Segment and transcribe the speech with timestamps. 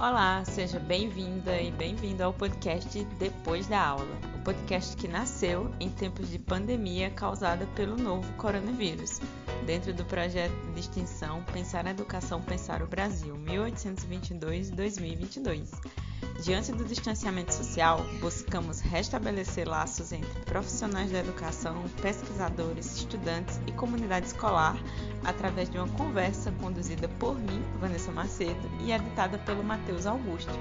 [0.00, 5.90] Olá, seja bem-vinda e bem-vindo ao podcast Depois da Aula, o podcast que nasceu em
[5.90, 9.20] tempos de pandemia causada pelo novo coronavírus,
[9.68, 15.68] dentro do projeto de extensão Pensar a Educação, Pensar o Brasil, 1822-2022.
[16.42, 24.28] Diante do distanciamento social, buscamos restabelecer laços entre profissionais da educação, pesquisadores, estudantes e comunidade
[24.28, 24.82] escolar
[25.22, 30.58] através de uma conversa conduzida por mim, Vanessa Macedo, e editada pelo Matheus Augusto.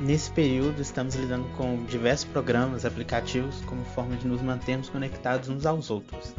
[0.00, 5.66] Nesse período, estamos lidando com diversos programas, aplicativos, como forma de nos mantermos conectados uns
[5.66, 6.34] aos outros.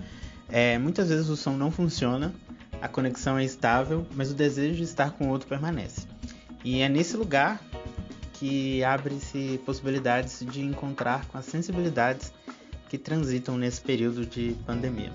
[0.55, 2.31] É, muitas vezes o som não funciona,
[2.79, 6.07] a conexão é estável, mas o desejo de estar com o outro permanece.
[6.63, 7.59] E é nesse lugar
[8.33, 12.31] que abre-se possibilidades de encontrar com as sensibilidades
[12.87, 15.11] que transitam nesse período de pandemia.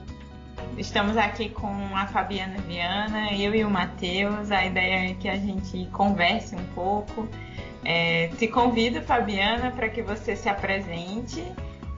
[0.77, 4.51] Estamos aqui com a Fabiana Viana, eu e o Matheus.
[4.51, 7.29] A ideia é que a gente converse um pouco.
[7.85, 11.45] É, te convido, Fabiana, para que você se apresente,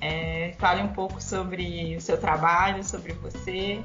[0.00, 3.82] é, fale um pouco sobre o seu trabalho, sobre você.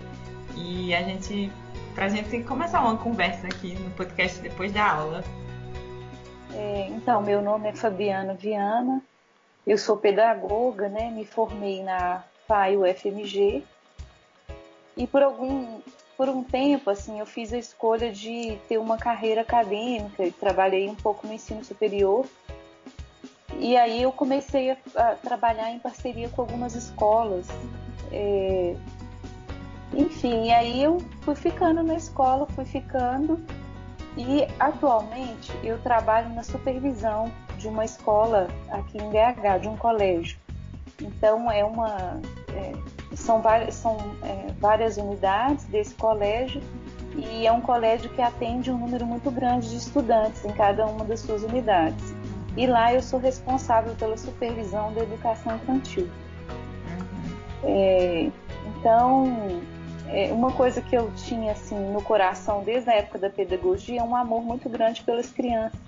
[0.55, 1.51] E a gente,
[1.93, 5.23] para a gente começar uma conversa aqui no podcast depois da aula.
[6.53, 9.01] É, então, meu nome é Fabiana Viana,
[9.67, 11.11] eu sou pedagoga, né?
[11.11, 13.63] Me formei na FAI UFMG
[14.95, 15.81] e por algum
[16.15, 20.23] por um tempo assim eu fiz a escolha de ter uma carreira acadêmica.
[20.23, 22.25] E trabalhei um pouco no ensino superior
[23.59, 27.47] e aí eu comecei a, a trabalhar em parceria com algumas escolas
[28.11, 28.75] é,
[29.93, 33.39] enfim e aí eu fui ficando na escola fui ficando
[34.17, 40.37] e atualmente eu trabalho na supervisão de uma escola aqui em BH, de um colégio.
[41.01, 42.21] Então é uma
[42.53, 42.71] é,
[43.15, 46.61] são, várias, são é, várias unidades desse colégio
[47.15, 51.03] e é um colégio que atende um número muito grande de estudantes em cada uma
[51.03, 52.14] das suas unidades.
[52.57, 56.09] E lá eu sou responsável pela supervisão da educação infantil.
[57.63, 58.29] É,
[58.67, 59.61] então
[60.07, 64.03] é, uma coisa que eu tinha assim no coração desde a época da pedagogia é
[64.03, 65.79] um amor muito grande pelas crianças.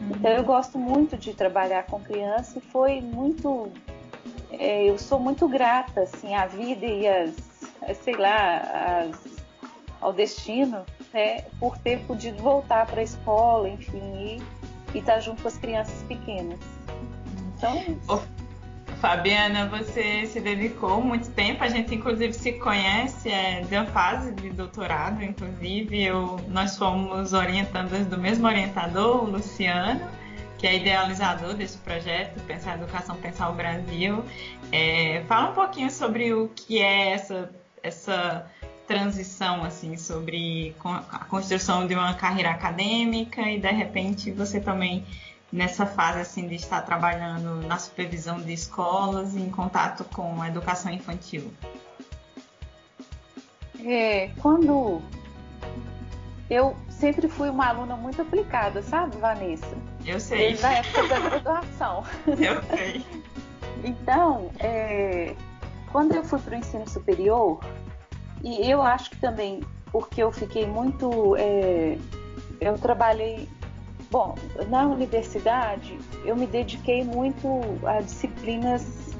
[0.00, 0.12] Uhum.
[0.16, 3.70] Então eu gosto muito de trabalhar com criança e foi muito
[4.50, 7.54] é, eu sou muito grata assim à vida e as
[8.02, 9.10] sei lá
[10.00, 14.42] ao destino né, por ter podido voltar para a escola enfim e,
[14.98, 16.58] estar tá junto com as crianças pequenas
[17.56, 18.22] então
[19.04, 24.32] Fabiana, você se dedicou muito tempo, a gente inclusive se conhece é, de uma fase
[24.32, 30.08] de doutorado, inclusive eu, nós fomos orientandas do mesmo orientador, o Luciano,
[30.56, 34.24] que é idealizador desse projeto, Pensar Educação, Pensar o Brasil.
[34.72, 37.50] É, fala um pouquinho sobre o que é essa,
[37.82, 38.50] essa
[38.86, 45.04] transição, assim, sobre a construção de uma carreira acadêmica e de repente você também
[45.52, 50.92] nessa fase assim de estar trabalhando na supervisão de escolas em contato com a educação
[50.92, 51.52] infantil?
[53.84, 55.00] É, quando
[56.50, 59.76] eu sempre fui uma aluna muito aplicada, sabe, Vanessa?
[60.04, 60.48] Eu sei.
[60.48, 62.04] Desde a época da graduação.
[62.26, 63.04] Eu sei.
[63.84, 65.34] então, é,
[65.92, 67.60] quando eu fui para o ensino superior,
[68.44, 69.60] e eu acho que também
[69.90, 71.36] porque eu fiquei muito.
[71.36, 71.96] É,
[72.60, 73.48] eu trabalhei
[74.14, 74.36] Bom,
[74.68, 77.48] na universidade eu me dediquei muito
[77.84, 79.12] a disciplinas,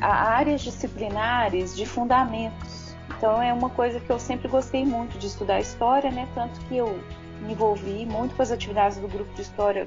[0.00, 2.92] a áreas disciplinares de fundamentos.
[3.16, 6.28] Então é uma coisa que eu sempre gostei muito de estudar história, né?
[6.34, 6.98] Tanto que eu
[7.40, 9.86] me envolvi muito com as atividades do grupo de história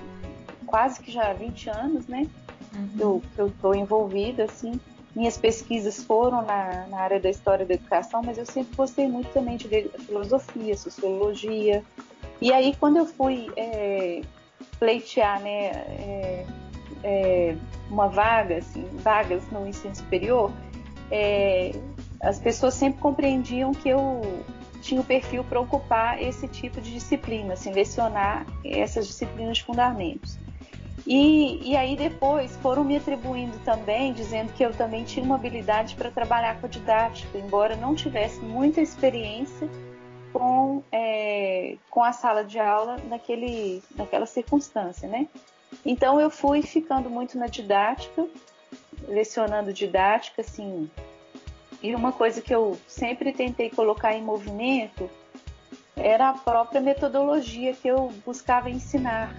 [0.66, 2.28] quase que já há 20 anos, né?
[2.74, 3.22] Uhum.
[3.38, 4.80] Eu estou envolvida, assim.
[5.16, 9.32] Minhas pesquisas foram na, na área da história da educação, mas eu sempre gostei muito
[9.32, 9.68] também de
[10.00, 11.84] filosofia, sociologia,
[12.42, 14.22] e aí, quando eu fui é,
[14.80, 16.46] pleitear né, é,
[17.04, 17.56] é,
[17.90, 20.52] uma vaga, assim, vagas no ensino superior,
[21.10, 21.72] é,
[22.22, 24.22] as pessoas sempre compreendiam que eu
[24.82, 30.38] tinha o perfil para ocupar esse tipo de disciplina, assim, lecionar essas disciplinas de fundamentos.
[31.08, 35.96] E, e aí depois foram me atribuindo também, dizendo que eu também tinha uma habilidade
[35.96, 39.70] para trabalhar com a didática, embora não tivesse muita experiência
[40.34, 45.28] com, é, com a sala de aula naquele, naquela circunstância, né?
[45.86, 48.26] Então eu fui ficando muito na didática,
[49.08, 50.90] lecionando didática, assim.
[51.84, 55.08] E uma coisa que eu sempre tentei colocar em movimento
[55.96, 59.36] era a própria metodologia que eu buscava ensinar.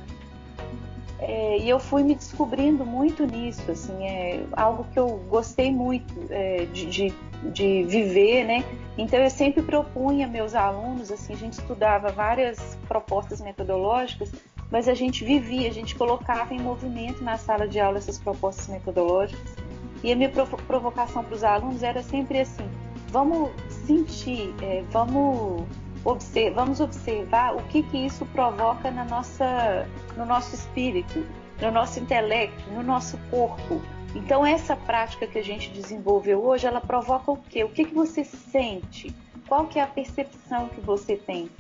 [1.19, 6.13] É, e eu fui me descobrindo muito nisso, assim, é algo que eu gostei muito
[6.29, 7.15] é, de, de,
[7.53, 8.65] de, viver, né?
[8.99, 14.31] Então eu sempre propunha meus alunos, assim, a gente estudava várias propostas metodológicas,
[14.71, 18.69] mas a gente vivia, a gente colocava em movimento na sala de aula essas propostas
[18.69, 19.55] metodológicas.
[20.03, 22.69] E a minha provocação para os alunos era sempre assim:
[23.09, 23.51] vamos
[23.87, 25.65] sentir, é, vamos,
[26.07, 31.27] observar, vamos observar o que, que isso provoca na nossa, no nosso espírito,
[31.61, 33.83] no nosso intelecto, no nosso corpo.
[34.15, 37.65] Então essa prática que a gente desenvolveu hoje, ela provoca o quê?
[37.65, 39.15] O que, que você sente?
[39.49, 41.51] Qual que é a percepção que você tem?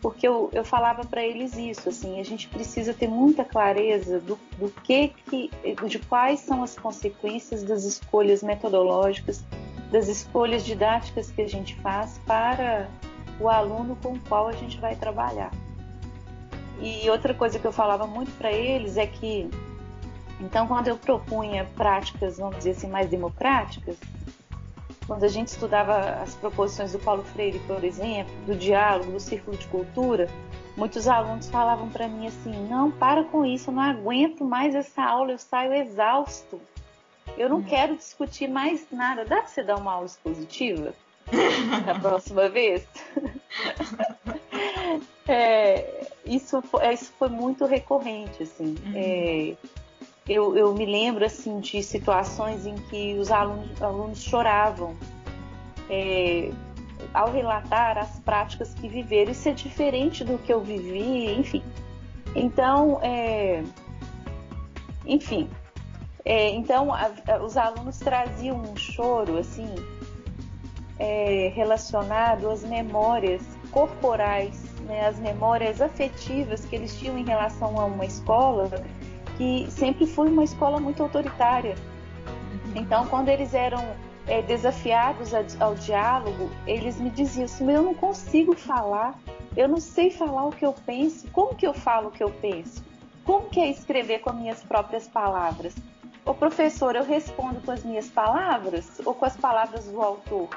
[0.00, 4.38] Porque eu, eu falava para eles isso, assim, a gente precisa ter muita clareza do,
[4.58, 5.50] do que, que,
[5.86, 9.44] de quais são as consequências das escolhas metodológicas
[9.90, 12.88] das escolhas didáticas que a gente faz para
[13.40, 15.50] o aluno com o qual a gente vai trabalhar.
[16.80, 19.50] E outra coisa que eu falava muito para eles é que,
[20.40, 23.96] então, quando eu propunha práticas, vamos dizer assim, mais democráticas,
[25.06, 29.56] quando a gente estudava as proposições do Paulo Freire, por exemplo, do diálogo, do círculo
[29.56, 30.28] de cultura,
[30.76, 35.02] muitos alunos falavam para mim assim: não, para com isso, eu não aguento mais essa
[35.02, 36.60] aula, eu saio exausto.
[37.36, 37.64] Eu não hum.
[37.64, 39.24] quero discutir mais nada.
[39.24, 40.94] Dá para você dar uma aula expositiva
[41.86, 42.86] da próxima vez?
[45.28, 48.76] é, isso, foi, isso foi muito recorrente, assim.
[48.86, 48.92] Uhum.
[48.94, 49.56] É,
[50.28, 54.96] eu, eu, me lembro assim de situações em que os alunos, alunos choravam
[55.88, 56.50] é,
[57.12, 59.32] ao relatar as práticas que viveram.
[59.32, 61.62] Isso é diferente do que eu vivi, enfim.
[62.34, 63.64] Então, é,
[65.04, 65.50] enfim,
[66.24, 69.66] é, então, a, a, os alunos traziam um choro assim
[71.00, 77.86] é, relacionado às memórias corporais, né, às memórias afetivas que eles tinham em relação a
[77.86, 78.70] uma escola
[79.38, 81.74] que sempre foi uma escola muito autoritária.
[82.74, 83.82] Então, quando eles eram
[84.26, 89.18] é, desafiados ao diálogo, eles me diziam assim: eu não consigo falar,
[89.56, 91.26] eu não sei falar o que eu penso.
[91.32, 92.84] Como que eu falo o que eu penso?
[93.24, 95.74] Como que é escrever com as minhas próprias palavras?
[96.26, 100.50] Ô professor, eu respondo com as minhas palavras ou com as palavras do autor?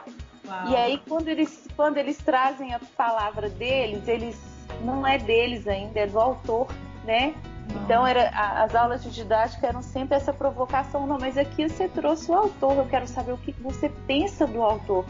[0.45, 0.69] Uau.
[0.69, 4.39] E aí, quando eles, quando eles trazem a palavra deles, eles
[4.81, 6.67] não é deles ainda, é do autor,
[7.05, 7.33] né?
[7.83, 8.29] Então, era,
[8.63, 11.07] as aulas de didática eram sempre essa provocação.
[11.07, 14.61] Não, mas aqui você trouxe o autor, eu quero saber o que você pensa do
[14.61, 15.05] autor.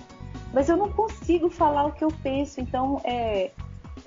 [0.54, 2.62] Mas eu não consigo falar o que eu penso.
[2.62, 3.52] Então, é,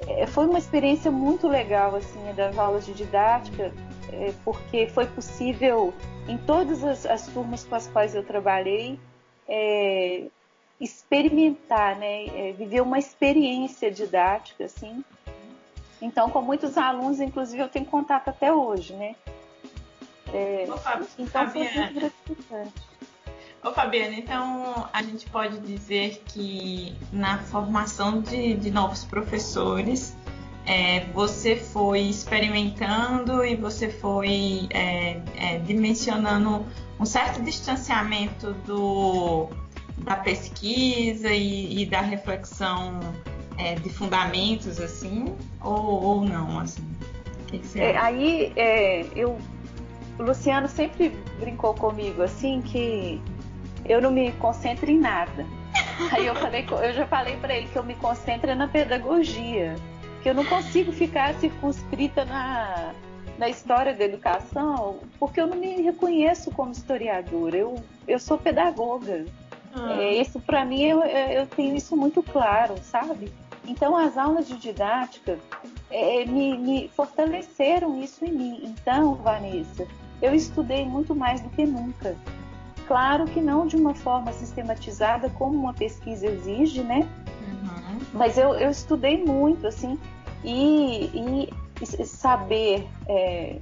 [0.06, 3.72] é, foi uma experiência muito legal, assim, das aulas de didática,
[4.12, 5.92] é, porque foi possível
[6.28, 8.98] em todas as, as, turmas com as quais eu trabalhei,
[9.48, 10.24] é,
[10.80, 15.04] experimentar, né, é, viver uma experiência didática, assim.
[16.00, 19.16] Então, com muitos alunos, inclusive, eu tenho contato até hoje, né.
[20.32, 22.72] É, Ô, Fab, então, foi muito gratificante.
[23.64, 30.16] Ô, Fabiana, então a gente pode dizer que na formação de, de novos professores,
[30.66, 36.66] é, você foi experimentando e você foi é, é, dimensionando
[36.98, 39.48] um certo distanciamento do,
[39.98, 43.00] da pesquisa e, e da reflexão
[43.58, 46.86] é, de fundamentos, assim, ou, ou não, assim?
[47.46, 49.38] Que que é, aí é, eu,
[50.18, 53.20] o Luciano sempre brincou comigo assim que
[53.84, 55.46] eu não me concentro em nada.
[56.12, 59.76] Aí eu falei, eu já falei para ele que eu me concentro na pedagogia
[60.26, 62.92] que eu não consigo ficar circunscrita na,
[63.38, 67.56] na história da educação, porque eu não me reconheço como historiadora.
[67.56, 67.76] Eu,
[68.08, 69.24] eu sou pedagoga.
[69.76, 69.92] Ah.
[70.00, 73.30] É, isso para mim eu, eu tenho isso muito claro, sabe?
[73.66, 75.38] Então as aulas de didática
[75.90, 78.60] é, me, me fortaleceram isso em mim.
[78.64, 79.86] Então, Vanessa,
[80.22, 82.16] eu estudei muito mais do que nunca.
[82.86, 87.00] Claro que não de uma forma sistematizada como uma pesquisa exige, né?
[87.00, 87.98] Uhum.
[88.14, 89.98] Mas eu, eu estudei muito, assim,
[90.44, 91.50] e,
[91.82, 93.58] e saber é,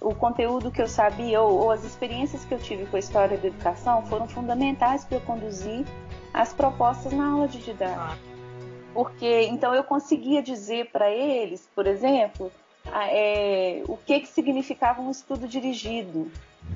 [0.00, 3.36] o conteúdo que eu sabia ou, ou, as experiências que eu tive com a história
[3.36, 5.84] da educação foram fundamentais para eu conduzir
[6.32, 8.18] as propostas na aula de didática.
[8.94, 12.50] Porque então eu conseguia dizer para eles, por exemplo,
[12.92, 16.30] é, o que, que significava um estudo dirigido,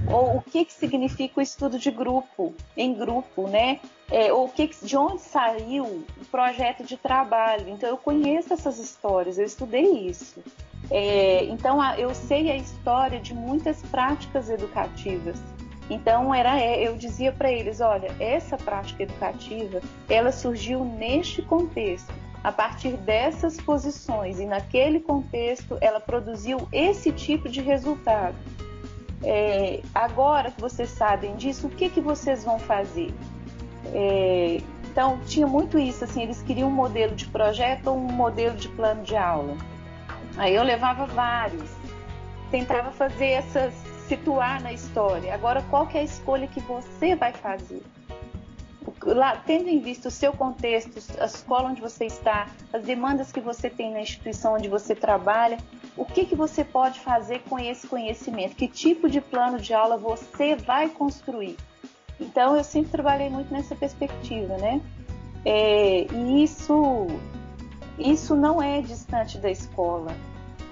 [0.09, 3.81] ou o que, que significa o estudo de grupo, em grupo, né?
[4.11, 7.69] É, ou o que, de onde saiu o projeto de trabalho.
[7.69, 10.43] Então eu conheço essas histórias, eu estudei isso.
[10.97, 15.43] É, então eu sei a história de muitas práticas educativas.
[15.91, 22.15] Então era, é, eu dizia para eles, olha, essa prática educativa, ela surgiu neste contexto,
[22.45, 28.37] a partir dessas posições e naquele contexto ela produziu esse tipo de resultado.
[29.21, 33.13] É, agora que vocês sabem disso, o que, que vocês vão fazer?
[33.93, 34.61] É,
[34.93, 38.69] então, tinha muito isso, assim, eles queriam um modelo de projeto ou um modelo de
[38.69, 39.57] plano de aula.
[40.37, 41.71] Aí eu levava vários.
[42.51, 43.75] tentava fazer essas
[44.09, 45.35] situar na história.
[45.35, 47.83] Agora, qual que é a escolha que você vai fazer?
[49.03, 53.41] Lá, tendo em vista o seu contexto, a escola onde você está, as demandas que
[53.41, 55.59] você tem na instituição onde você trabalha,
[55.97, 58.57] o que, que você pode fazer com esse conhecimento?
[58.57, 61.57] Que tipo de plano de aula você vai construir?
[62.21, 64.81] Então, eu sempre trabalhei muito nessa perspectiva, né?
[65.45, 67.07] É, e isso,
[67.99, 70.13] isso não é distante da escola.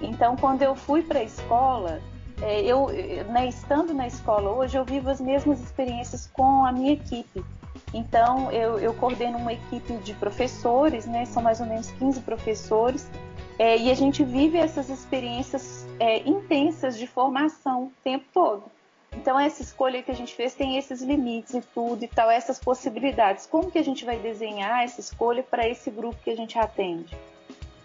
[0.01, 2.01] Então, quando eu fui para a escola,
[2.41, 2.87] é, eu,
[3.29, 7.43] né, estando na escola hoje, eu vivo as mesmas experiências com a minha equipe.
[7.93, 13.07] Então, eu, eu coordeno uma equipe de professores, né, são mais ou menos 15 professores,
[13.57, 18.63] é, e a gente vive essas experiências é, intensas de formação o tempo todo.
[19.15, 22.59] Então, essa escolha que a gente fez tem esses limites e tudo e tal, essas
[22.59, 23.45] possibilidades.
[23.45, 27.15] Como que a gente vai desenhar essa escolha para esse grupo que a gente atende?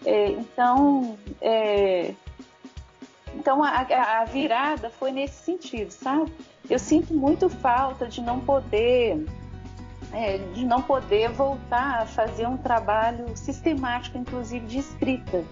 [0.05, 2.15] É, então, é,
[3.35, 3.87] então a,
[4.21, 6.33] a, virada foi nesse sentido, sabe?
[6.69, 9.25] Eu sinto muito falta de não poder,
[10.13, 15.45] é, de não poder voltar a fazer um trabalho sistemático, inclusive de escrita.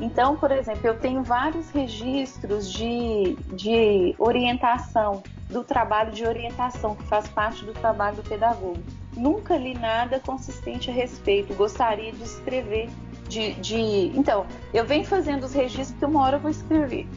[0.00, 7.04] Então, por exemplo, eu tenho vários registros de, de orientação, do trabalho de orientação, que
[7.04, 8.82] faz parte do trabalho do pedagogo.
[9.16, 12.88] Nunca li nada consistente a respeito, gostaria de escrever.
[13.28, 14.12] De, de...
[14.14, 17.08] Então, eu venho fazendo os registros que uma hora eu vou escrever.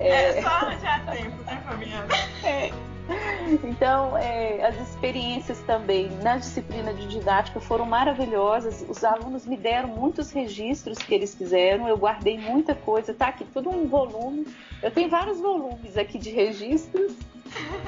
[0.00, 2.08] É, é só já tempo, né, Fabiana?
[2.44, 2.72] É.
[3.64, 8.84] Então, é, as experiências também na disciplina de didática foram maravilhosas.
[8.88, 13.44] Os alunos me deram muitos registros que eles fizeram, eu guardei muita coisa, tá aqui
[13.44, 14.46] todo um volume.
[14.82, 17.12] Eu tenho vários volumes aqui de registros,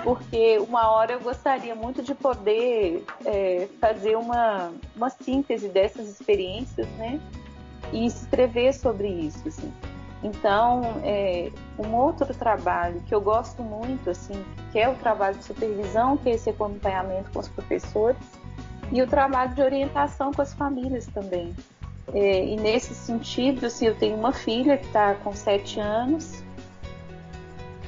[0.03, 6.87] porque uma hora eu gostaria muito de poder é, fazer uma, uma síntese dessas experiências,
[6.99, 7.21] né?
[7.93, 9.73] E escrever sobre isso, assim.
[10.25, 15.45] Então, é, um outro trabalho que eu gosto muito, assim, que é o trabalho de
[15.45, 18.17] supervisão, que é esse acompanhamento com os professores,
[18.91, 21.55] e o trabalho de orientação com as famílias também.
[22.15, 26.43] É, e nesse sentido, assim, eu tenho uma filha que está com sete anos.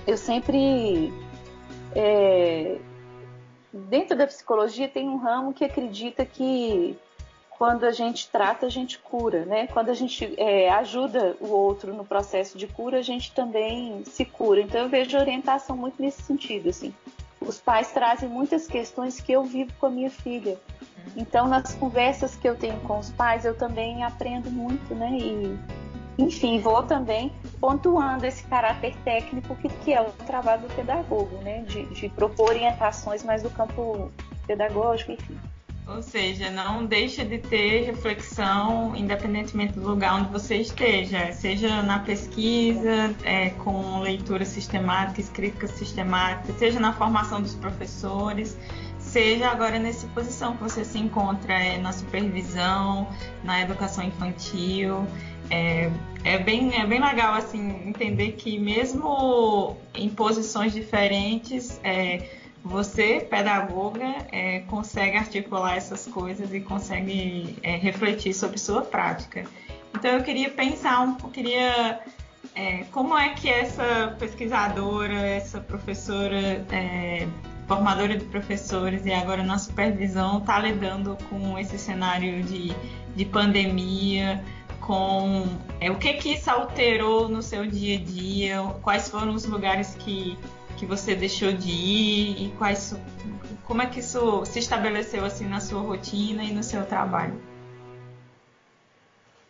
[0.07, 1.11] Eu sempre
[1.95, 2.77] é,
[3.73, 6.99] dentro da psicologia tem um ramo que acredita que
[7.59, 9.67] quando a gente trata, a gente cura, né?
[9.67, 14.25] Quando a gente é, ajuda o outro no processo de cura, a gente também se
[14.25, 14.61] cura.
[14.61, 16.95] Então eu vejo orientação muito nesse sentido, assim.
[17.41, 20.59] Os pais trazem muitas questões que eu vivo com a minha filha.
[21.17, 25.11] Então nas conversas que eu tenho com os pais, eu também aprendo muito, né?
[25.13, 25.59] E
[26.19, 31.63] enfim, vou também pontuando esse caráter técnico que, que é o trabalho do pedagogo, né?
[31.63, 34.11] De, de propor orientações mais do campo
[34.47, 35.39] pedagógico, enfim.
[35.89, 42.01] Ou seja, não deixa de ter reflexão, independentemente do lugar onde você esteja, seja na
[42.01, 48.59] pesquisa, é, com leitura sistemática, escrita sistemática, seja na formação dos professores,
[48.99, 53.09] seja agora nessa posição que você se encontra é, na supervisão,
[53.45, 55.07] na educação infantil.
[55.49, 55.89] É,
[56.25, 62.29] é, bem, é bem legal assim entender que mesmo em posições diferentes, é,
[62.67, 69.45] você, pedagoga, é, consegue articular essas coisas e consegue é, refletir sobre sua prática.
[69.95, 72.01] Então eu queria pensar um queria
[72.55, 77.27] é, como é que essa pesquisadora, essa professora, é,
[77.69, 82.75] formadora de professores e agora na supervisão está lidando com esse cenário de,
[83.15, 84.43] de pandemia,
[84.81, 85.45] com
[85.81, 89.95] é, o que que isso alterou no seu dia a dia, quais foram os lugares
[89.99, 90.37] que
[90.77, 92.95] que você deixou de ir e quais
[93.65, 97.41] como é que isso se estabeleceu assim na sua rotina e no seu trabalho?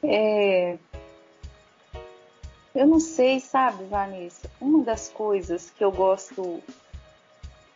[0.02, 0.78] É...
[2.74, 4.50] Eu não sei, sabe, Vanessa?
[4.60, 6.62] Uma das coisas que eu gosto,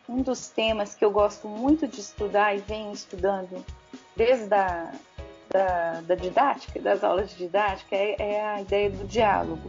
[0.07, 3.65] um dos temas que eu gosto muito de estudar e venho estudando
[4.15, 4.91] desde a
[5.51, 9.67] da, da didática, das aulas de didática, é, é a ideia do diálogo.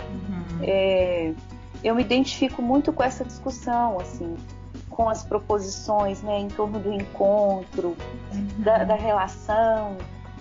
[0.00, 0.60] Uhum.
[0.62, 1.32] É,
[1.82, 4.36] eu me identifico muito com essa discussão, assim,
[4.88, 7.96] com as proposições, né, em torno do encontro,
[8.32, 8.48] uhum.
[8.58, 9.96] da, da, relação.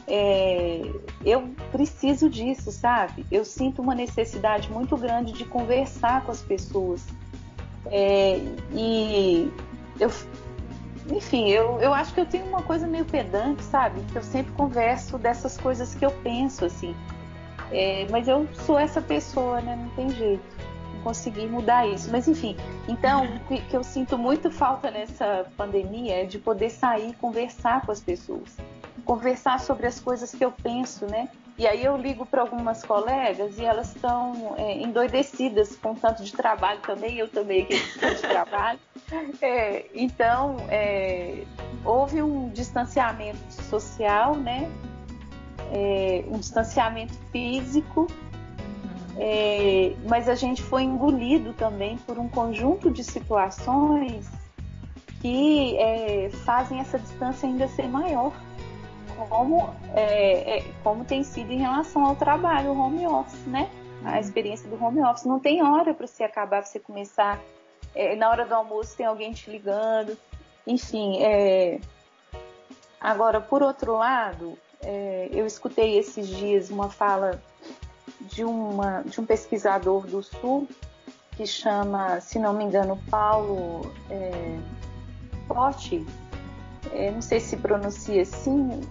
[0.07, 0.81] É,
[1.25, 3.25] eu preciso disso, sabe?
[3.31, 7.01] Eu sinto uma necessidade muito grande de conversar com as pessoas.
[7.85, 8.39] É,
[8.73, 9.51] e
[9.99, 10.11] eu,
[11.09, 14.01] enfim, eu, eu acho que eu tenho uma coisa meio pedante, sabe?
[14.11, 16.95] Que eu sempre converso dessas coisas que eu penso, assim.
[17.71, 19.77] É, mas eu sou essa pessoa, né?
[19.77, 20.60] Não tem jeito
[21.03, 22.09] conseguir mudar isso.
[22.11, 22.55] Mas enfim,
[22.87, 27.85] então o que, que eu sinto muito falta nessa pandemia é de poder sair conversar
[27.85, 28.57] com as pessoas.
[29.05, 31.29] Conversar sobre as coisas que eu penso, né?
[31.57, 36.31] E aí eu ligo para algumas colegas e elas estão é, endoidecidas com tanto de
[36.31, 37.67] trabalho também, eu também
[37.99, 38.79] tanto de trabalho.
[39.41, 41.43] É, então, é,
[41.83, 44.71] houve um distanciamento social, né?
[45.73, 48.07] É, um distanciamento físico,
[49.17, 54.29] é, mas a gente foi engolido também por um conjunto de situações
[55.21, 58.33] que é, fazem essa distância ainda ser maior
[59.29, 63.69] como, é, é, como tem sido em relação ao trabalho, o home office, né?
[64.03, 65.25] A experiência do home office.
[65.25, 67.39] Não tem hora para você acabar, para você começar.
[67.93, 70.17] É, na hora do almoço tem alguém te ligando.
[70.65, 71.79] Enfim, é...
[72.99, 74.57] agora, por outro lado,
[75.31, 77.41] eu escutei esses dias uma fala
[78.29, 80.67] de, uma, de um pesquisador do Sul
[81.31, 84.57] que chama, se não me engano, Paulo é,
[85.47, 86.05] Potti,
[86.93, 88.81] é, não sei se pronuncia assim,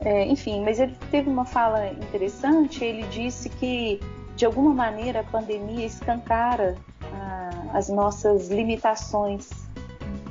[0.00, 2.84] é, enfim, mas ele teve uma fala interessante.
[2.84, 4.00] Ele disse que,
[4.36, 6.76] de alguma maneira, a pandemia escancara
[7.12, 9.50] ah, as nossas limitações,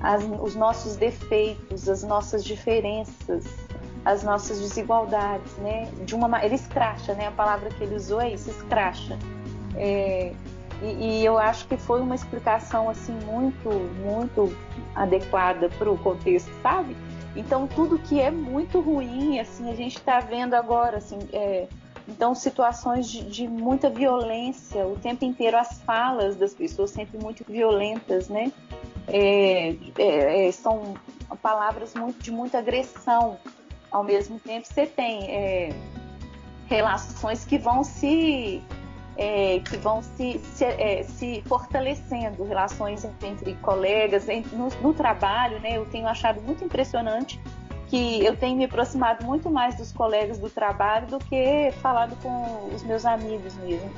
[0.01, 3.46] as, os nossos defeitos, as nossas diferenças,
[4.06, 5.89] as nossas desigualdades, né?
[6.06, 7.27] De uma, ele escracha, né?
[7.27, 9.18] A palavra que ele usou é isso, escracha.
[9.75, 10.34] É,
[10.82, 13.70] e, e, eu acho que foi uma explicação assim muito,
[14.01, 14.56] muito
[14.96, 16.96] adequada para o contexto, sabe?
[17.36, 21.68] Então tudo que é muito ruim, assim, a gente está vendo agora, assim, é,
[22.08, 27.44] então situações de, de, muita violência, o tempo inteiro as falas das pessoas sempre muito
[27.48, 28.51] violentas, né?
[29.08, 30.96] É, é, é são
[31.41, 33.38] palavras muito, de muita agressão.
[33.91, 35.74] Ao mesmo tempo você tem é,
[36.67, 38.62] relações que vão se
[39.17, 45.60] é, que vão se, se, é, se, fortalecendo, relações entre colegas, entre, no, no, trabalho,
[45.60, 45.78] né?
[45.78, 47.38] Eu tenho achado muito impressionante
[47.88, 52.73] que eu tenho me aproximado muito mais dos colegas do trabalho do que falado com
[52.73, 53.91] os meus amigos mesmo.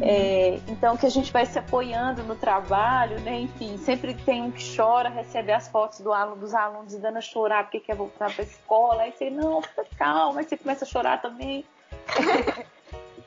[0.00, 3.40] É, então que a gente vai se apoiando no trabalho, né?
[3.40, 7.20] Enfim, sempre tem um que chora, recebe as fotos do aluno, dos alunos dando a
[7.20, 10.84] chorar porque quer voltar para a escola, aí você, não, fica calma, aí você começa
[10.84, 11.64] a chorar também.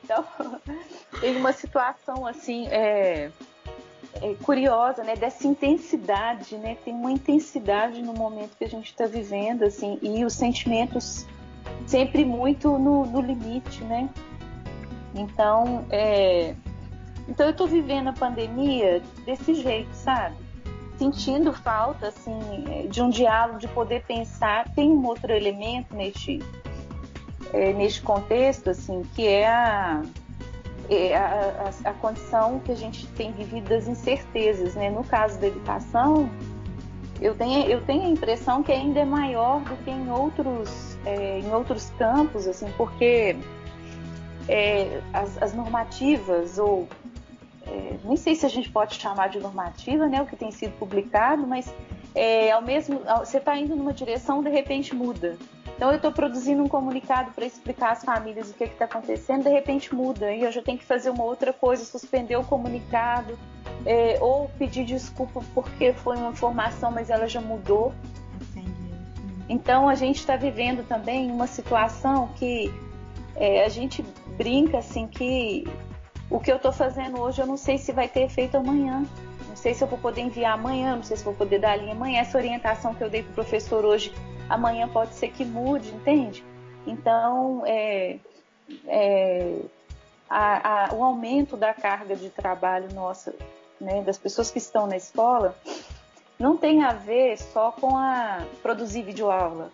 [0.02, 0.24] Então,
[1.20, 3.30] tem uma situação assim é,
[4.20, 5.14] é, curiosa, né?
[5.14, 6.76] Dessa intensidade, né?
[6.84, 11.26] Tem uma intensidade no momento que a gente está vivendo, assim, e os sentimentos
[11.86, 14.08] sempre muito no, no limite, né?
[15.14, 16.54] Então, é,
[17.28, 20.36] então eu estou vivendo a pandemia desse jeito, sabe?
[20.98, 22.38] Sentindo falta, assim,
[22.90, 24.68] de um diálogo, de poder pensar.
[24.74, 26.40] Tem um outro elemento neste
[27.52, 30.02] é, neste contexto, assim, que é a,
[30.88, 34.90] é a, a, a, condição que a gente tem vivido das incertezas, né?
[34.90, 36.30] No caso da educação,
[37.20, 41.40] eu tenho, eu tenho a impressão que ainda é maior do que em outros, é,
[41.40, 43.36] em outros campos, assim, porque
[44.50, 46.88] é, as, as, normativas, ou
[47.64, 50.20] é, nem sei se a gente pode chamar de normativa, né?
[50.20, 51.72] O que tem sido publicado, mas
[52.16, 55.38] é, ao mesmo, você está indo numa direção, de repente muda.
[55.76, 59.50] Então eu estou produzindo um comunicado para explicar às famílias o que está acontecendo, de
[59.50, 63.38] repente muda e eu já tenho que fazer uma outra coisa, suspender o comunicado
[63.86, 67.94] é, ou pedir desculpa porque foi uma informação, mas ela já mudou.
[69.48, 72.70] Então a gente está vivendo também uma situação que
[73.34, 74.04] é, a gente
[74.36, 75.64] brinca assim que
[76.30, 79.04] o que eu estou fazendo hoje eu não sei se vai ter efeito amanhã.
[79.48, 81.76] Não sei se eu vou poder enviar amanhã, não sei se vou poder dar a
[81.76, 82.20] linha amanhã.
[82.20, 84.12] Essa orientação que eu dei para o professor hoje
[84.48, 86.44] amanhã pode ser que mude, entende?
[86.86, 88.18] Então, é,
[88.86, 89.56] é,
[90.28, 93.34] a, a, o aumento da carga de trabalho nossa,
[93.80, 95.56] né, das pessoas que estão na escola,
[96.38, 99.70] não tem a ver só com a produzir videoaula.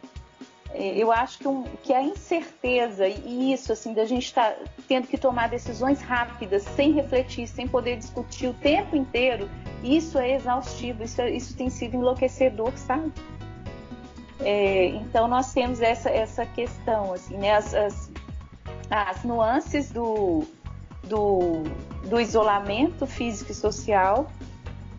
[0.79, 4.59] É, eu acho que, um, que a incerteza e isso, assim, da gente estar tá
[4.87, 9.49] tendo que tomar decisões rápidas, sem refletir, sem poder discutir o tempo inteiro,
[9.83, 13.11] isso é exaustivo, isso, é, isso tem sido enlouquecedor, sabe?
[14.41, 17.55] É, então nós temos essa, essa questão, assim, né?
[17.55, 18.11] as, as,
[18.91, 20.45] as nuances do,
[21.05, 21.63] do,
[22.05, 24.31] do, isolamento físico e social,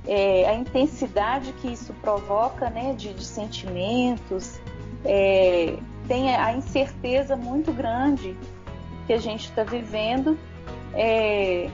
[0.07, 4.59] é, a intensidade que isso provoca né, de, de sentimentos,
[5.05, 8.35] é, tem a incerteza muito grande
[9.05, 10.37] que a gente está vivendo.
[10.93, 11.69] É,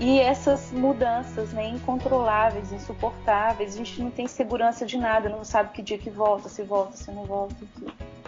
[0.00, 5.72] e essas mudanças né, incontroláveis, insuportáveis, a gente não tem segurança de nada, não sabe
[5.72, 7.54] que dia que volta, se volta, se não volta.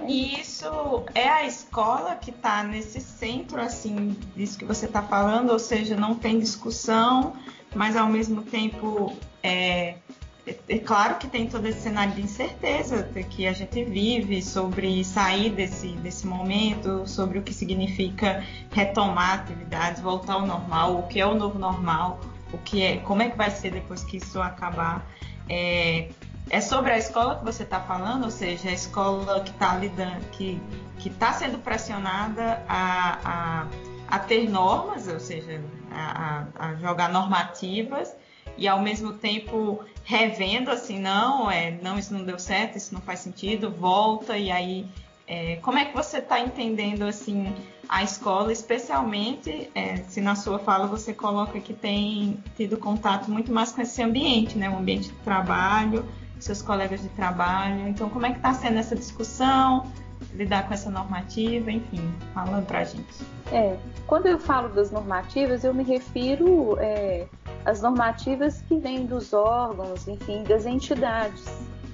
[0.02, 0.66] É e isso
[1.14, 5.96] é a escola que está nesse centro, assim, disso que você está falando, ou seja,
[5.96, 7.32] não tem discussão,
[7.74, 9.52] mas ao mesmo tempo é,
[9.90, 9.96] é,
[10.46, 15.50] é, claro que tem todo esse cenário de incerteza que a gente vive sobre sair
[15.50, 21.26] desse, desse momento, sobre o que significa retomar atividades, voltar ao normal, o que é
[21.26, 22.20] o novo normal,
[22.52, 25.06] o que é, como é que vai ser depois que isso acabar.
[25.48, 26.08] É,
[26.50, 30.24] é sobre a escola que você está falando, ou seja, a escola que está lidando,
[30.32, 30.60] que
[31.02, 33.66] que está sendo pressionada a, a,
[34.06, 38.14] a, ter normas, ou seja, a, a jogar normativas
[38.56, 43.00] e ao mesmo tempo revendo assim, não, é, não, isso não deu certo, isso não
[43.00, 44.86] faz sentido, volta e aí
[45.26, 47.54] é, como é que você está entendendo assim
[47.88, 53.52] a escola, especialmente é, se na sua fala você coloca que tem tido contato muito
[53.52, 56.04] mais com esse ambiente, né, o ambiente de trabalho,
[56.38, 57.86] seus colegas de trabalho.
[57.88, 59.86] Então, como é que está sendo essa discussão?
[60.34, 62.00] lidar com essa normativa, enfim,
[62.32, 63.24] falando para a gente.
[63.50, 67.26] É, quando eu falo das normativas, eu me refiro é,
[67.64, 71.44] às normativas que vêm dos órgãos, enfim, das entidades.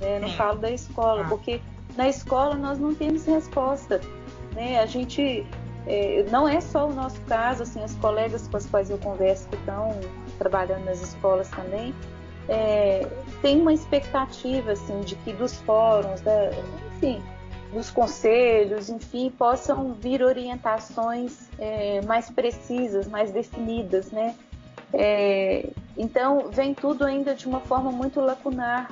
[0.00, 0.18] Né?
[0.20, 1.28] Não falo da escola, ah.
[1.28, 1.60] porque
[1.96, 4.00] na escola nós não temos resposta.
[4.54, 4.80] Né?
[4.80, 5.46] A gente
[5.86, 9.48] é, não é só o nosso caso, assim, as colegas com as quais eu converso
[9.48, 9.98] que estão
[10.38, 11.94] trabalhando nas escolas também,
[12.48, 13.06] é,
[13.42, 16.50] tem uma expectativa assim de que dos fóruns, da,
[16.96, 17.22] enfim,
[17.72, 24.34] dos conselhos, enfim, possam vir orientações é, mais precisas, mais definidas, né?
[24.92, 28.90] É, então vem tudo ainda de uma forma muito lacunar.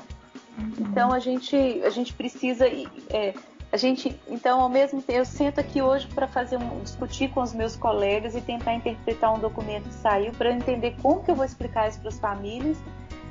[0.59, 0.73] Uhum.
[0.81, 2.67] Então a gente a gente precisa
[3.11, 3.35] é,
[3.73, 7.43] a gente então ao mesmo tempo eu sento aqui hoje para fazer um, discutir com
[7.43, 11.35] os meus colegas e tentar interpretar um documento que saiu para entender como que eu
[11.35, 12.79] vou explicar isso para as famílias.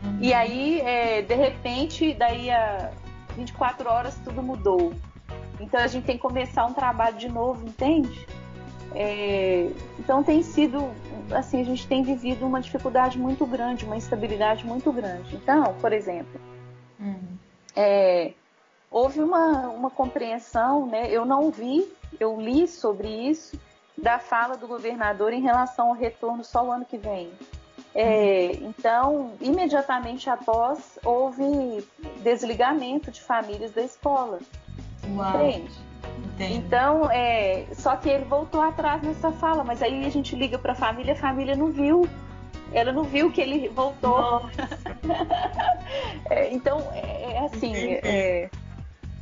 [0.03, 0.19] Uhum.
[0.21, 2.91] E aí é, de repente daí a
[3.35, 4.93] 24 horas tudo mudou.
[5.59, 8.27] Então a gente tem que começar um trabalho de novo, entende?
[8.95, 10.89] É, então tem sido,
[11.31, 15.35] assim, a gente tem vivido uma dificuldade muito grande, uma instabilidade muito grande.
[15.35, 16.39] Então, por exemplo,
[16.97, 17.37] uhum.
[17.75, 18.31] é,
[18.89, 21.11] houve uma, uma compreensão, né?
[21.11, 21.85] Eu não vi,
[22.19, 23.59] eu li sobre isso
[23.97, 27.31] da fala do governador em relação ao retorno só o ano que vem.
[27.93, 31.85] É, então, imediatamente após, houve
[32.23, 34.39] desligamento de famílias da escola.
[35.15, 35.47] Uau.
[35.47, 35.71] Entende?
[36.17, 36.55] Entendi.
[36.55, 40.73] Então, é, só que ele voltou atrás nessa fala, mas aí a gente liga para
[40.73, 42.07] a família, a família não viu.
[42.73, 44.49] Ela não viu que ele voltou.
[46.29, 48.49] é, então, é, é assim, é,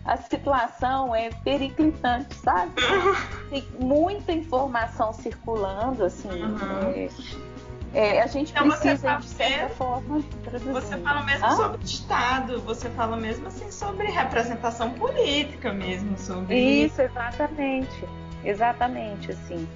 [0.05, 2.73] a situação é periclitante, sabe?
[3.49, 6.29] Tem muita informação circulando, assim.
[6.29, 7.07] Uhum.
[7.93, 10.71] É, a gente então, precisa, de certa forma, traduzir.
[10.71, 11.51] Você fala mesmo ah?
[11.51, 16.57] sobre Estado, você fala mesmo assim sobre representação política mesmo, sobre...
[16.85, 18.03] Isso, exatamente.
[18.43, 19.67] Exatamente, assim.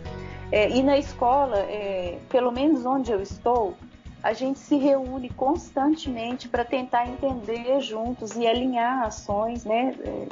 [0.51, 3.77] É, e na escola, é, pelo menos onde eu estou,
[4.23, 9.93] a gente se reúne constantemente para tentar entender juntos e alinhar ações, né?
[10.03, 10.27] É,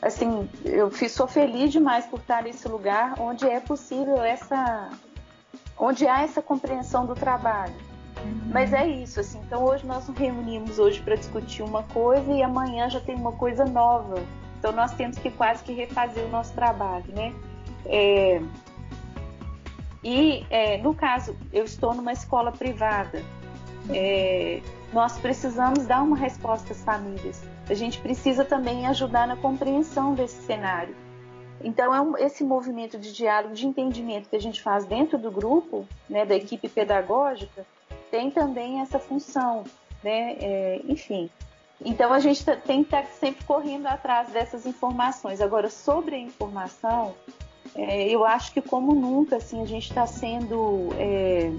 [0.00, 4.88] assim, eu sou feliz demais por estar nesse lugar onde é possível essa
[5.78, 7.74] onde há essa compreensão do trabalho.
[8.24, 8.50] Uhum.
[8.52, 9.40] Mas é isso, assim.
[9.46, 13.32] Então hoje nós nos reunimos hoje para discutir uma coisa e amanhã já tem uma
[13.32, 14.16] coisa nova.
[14.58, 17.32] Então nós temos que quase que refazer o nosso trabalho, né?
[17.86, 18.42] É...
[20.02, 23.22] E é, no caso, eu estou numa escola privada.
[23.90, 24.60] É...
[24.92, 27.42] Nós precisamos dar uma resposta às famílias.
[27.68, 30.94] A gente precisa também ajudar na compreensão desse cenário.
[31.62, 35.30] Então, é um, esse movimento de diálogo, de entendimento que a gente faz dentro do
[35.30, 37.66] grupo, né, da equipe pedagógica,
[38.10, 39.64] tem também essa função,
[40.02, 40.36] né?
[40.40, 41.28] É, enfim.
[41.84, 45.40] Então, a gente tá, tem que estar tá sempre correndo atrás dessas informações.
[45.40, 47.14] Agora, sobre a informação,
[47.74, 51.52] é, eu acho que como nunca, assim, a gente está sendo é,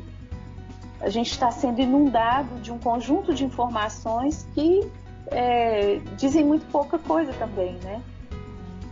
[1.02, 4.82] a gente está sendo inundado de um conjunto de informações que
[5.28, 8.02] é, dizem muito pouca coisa também, né?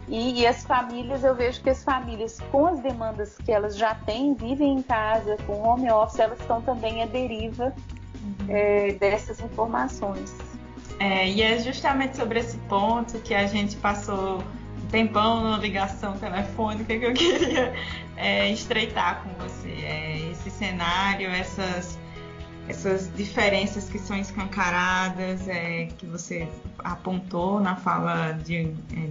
[0.08, 3.94] E, e, as famílias, eu vejo que as famílias, com as demandas que elas já
[3.94, 7.74] têm, vivem em casa, com home office, elas estão também à deriva
[8.24, 8.36] uhum.
[8.48, 10.34] é, dessas informações.
[11.00, 14.42] É, e é justamente sobre esse ponto que a gente passou
[14.82, 17.74] um tempão numa ligação telefônica que eu queria
[18.16, 19.70] é, estreitar com você.
[19.70, 22.00] É, esse cenário, essas,
[22.70, 26.48] essas diferenças que são escancaradas, é, que você
[26.80, 29.10] apontou na fala de é,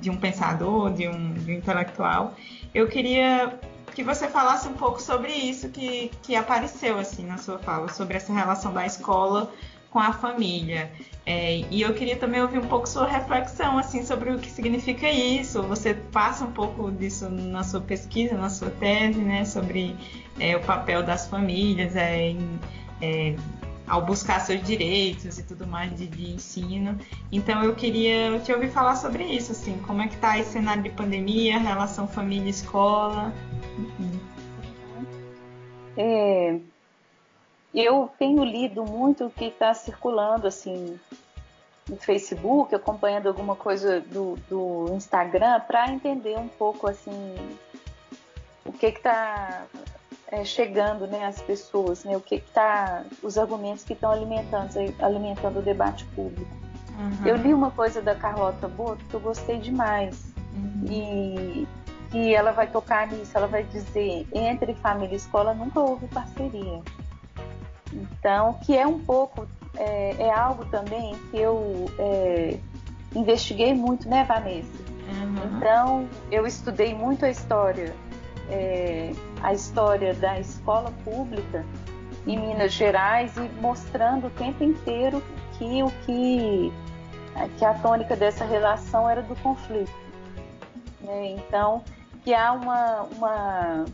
[0.00, 2.34] de um pensador, de um, de um intelectual.
[2.74, 3.58] Eu queria
[3.94, 8.16] que você falasse um pouco sobre isso que, que apareceu assim na sua fala, sobre
[8.16, 9.52] essa relação da escola
[9.90, 10.90] com a família.
[11.26, 15.10] É, e eu queria também ouvir um pouco sua reflexão assim sobre o que significa
[15.10, 15.62] isso.
[15.64, 19.96] Você passa um pouco disso na sua pesquisa, na sua tese, né, sobre
[20.38, 22.60] é, o papel das famílias é, em,
[23.02, 23.34] é,
[23.90, 26.96] ao buscar seus direitos e tudo mais de, de, ensino.
[27.32, 30.82] Então eu queria te ouvir falar sobre isso, assim, como é que está esse cenário
[30.82, 33.32] de pandemia, relação família-escola.
[33.76, 34.20] Uhum.
[35.96, 36.60] É,
[37.74, 40.98] eu tenho lido muito o que está circulando assim
[41.88, 47.34] no Facebook, acompanhando alguma coisa do, do Instagram para entender um pouco assim
[48.64, 49.64] o que está
[50.30, 55.58] é, chegando né, às pessoas, né, o que está os argumentos que estão alimentando, alimentando
[55.58, 56.50] o debate público.
[56.98, 57.26] Uhum.
[57.26, 60.84] Eu li uma coisa da Carlota Boto que eu gostei demais uhum.
[60.86, 61.68] e
[62.10, 66.80] que ela vai tocar nisso, ela vai dizer entre família e escola nunca houve parceria.
[67.92, 72.58] Então, que é um pouco, é, é algo também que eu é,
[73.14, 74.68] investiguei muito, né, Vanessa?
[74.68, 75.56] Uhum.
[75.56, 77.94] Então, eu estudei muito a história,
[78.50, 81.64] é, a história da escola pública
[82.26, 85.22] em Minas Gerais e mostrando o tempo inteiro
[85.56, 86.72] que o que,
[87.58, 89.92] que a tônica dessa relação era do conflito.
[91.00, 91.32] Né?
[91.32, 91.82] Então,
[92.22, 93.84] que há uma, uma,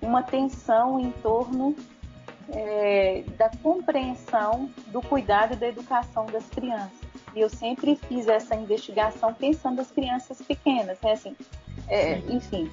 [0.00, 1.76] uma tensão em torno
[2.50, 7.06] é, da compreensão do cuidado e da educação das crianças.
[7.34, 11.12] E eu sempre fiz essa investigação pensando nas crianças pequenas, né?
[11.12, 11.36] Assim,
[11.88, 12.70] é, enfim,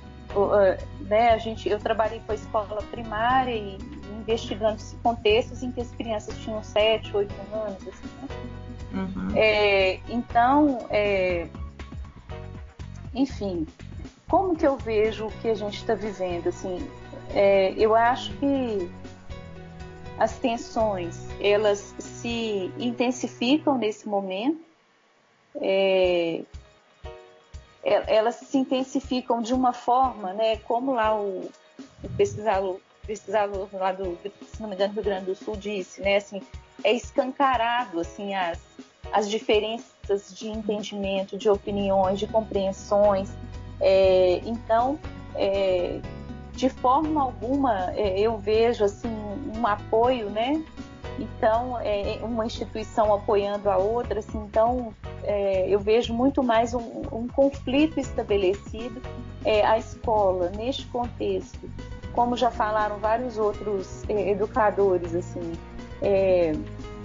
[1.02, 3.78] né, a gente, eu trabalhei com a escola primária e
[4.20, 8.28] investigando contextos em que as crianças tinham 7, 8 anos, assim, né?
[8.94, 9.36] Uhum.
[9.36, 11.48] É, então, é,
[13.14, 13.68] enfim,
[14.28, 16.48] como que eu vejo o que a gente está vivendo?
[16.48, 16.88] Assim,
[17.34, 18.90] é, eu acho que
[20.18, 24.62] as tensões elas se intensificam nesse momento.
[27.84, 31.50] É, elas se intensificam de uma forma, né, como lá o,
[32.04, 36.18] o pesquisador, pesquisador lá do, se não me engano, Rio Grande do Sul disse, né,
[36.18, 36.42] assim,
[36.84, 38.60] é escancarado assim as,
[39.12, 43.30] as diferenças de entendimento, de opiniões, de compreensões,
[43.86, 44.98] é, então,
[45.36, 46.00] é,
[46.54, 49.10] de forma alguma, é, eu vejo assim
[49.58, 50.64] um apoio, né?
[51.20, 54.94] Então, é, uma instituição apoiando a outra, assim, então
[55.24, 59.02] é, eu vejo muito mais um, um conflito estabelecido.
[59.46, 61.70] É, a escola, neste contexto,
[62.14, 65.52] como já falaram vários outros educadores, assim,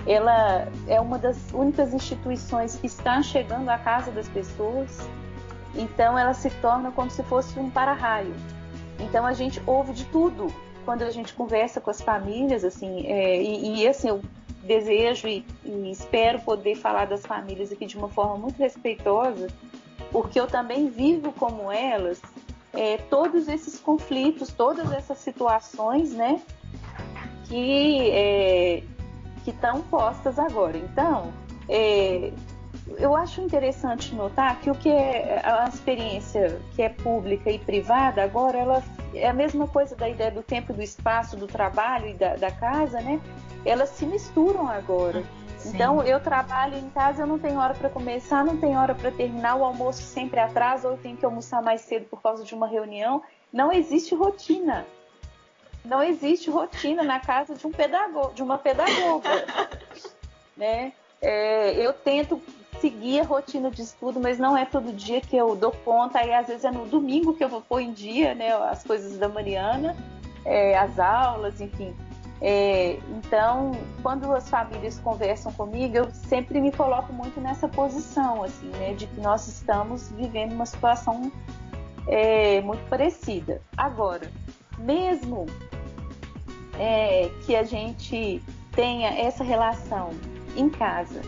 [0.06, 5.08] ela é uma das únicas instituições que está chegando à casa das pessoas,
[5.74, 8.34] então ela se torna como se fosse um para-raio.
[9.00, 10.46] Então a gente ouve de tudo
[10.84, 14.22] quando a gente conversa com as famílias, assim, é, e, e, assim eu
[14.68, 19.48] desejo e, e, espero poder falar das famílias aqui de uma forma muito respeitosa,
[20.12, 22.20] porque eu também vivo como elas
[22.72, 26.40] é, todos esses conflitos, todas essas situações, né,
[27.48, 28.82] que é,
[29.44, 30.76] que estão postas agora.
[30.76, 31.32] Então,
[31.68, 32.30] é,
[32.98, 38.22] eu acho interessante notar que o que é a experiência que é pública e privada,
[38.22, 38.82] agora ela
[39.14, 42.50] é a mesma coisa da ideia do tempo, do espaço, do trabalho e da, da
[42.50, 43.20] casa, né?
[43.68, 45.24] Elas se misturam agora.
[45.58, 45.70] Sim.
[45.74, 49.10] Então, eu trabalho em casa, eu não tenho hora para começar, não tenho hora para
[49.10, 52.54] terminar, o almoço sempre atrasa, ou eu tenho que almoçar mais cedo por causa de
[52.54, 53.22] uma reunião.
[53.52, 54.86] Não existe rotina.
[55.84, 59.28] Não existe rotina na casa de um pedagogo, de uma pedagoga,
[60.56, 60.92] né?
[61.20, 62.40] É, eu tento
[62.80, 66.20] seguir a rotina de estudo, mas não é todo dia que eu dou conta.
[66.20, 69.18] Aí às vezes é no domingo que eu vou pôr em dia, né, as coisas
[69.18, 69.96] da Mariana,
[70.44, 71.96] é, as aulas, enfim.
[72.40, 73.72] É, então,
[74.02, 79.06] quando as famílias conversam comigo, eu sempre me coloco muito nessa posição, assim, né, de
[79.06, 81.32] que nós estamos vivendo uma situação
[82.06, 83.60] é, muito parecida.
[83.76, 84.30] Agora,
[84.78, 85.46] mesmo
[86.78, 88.40] é, que a gente
[88.72, 90.10] tenha essa relação
[90.56, 91.20] em casa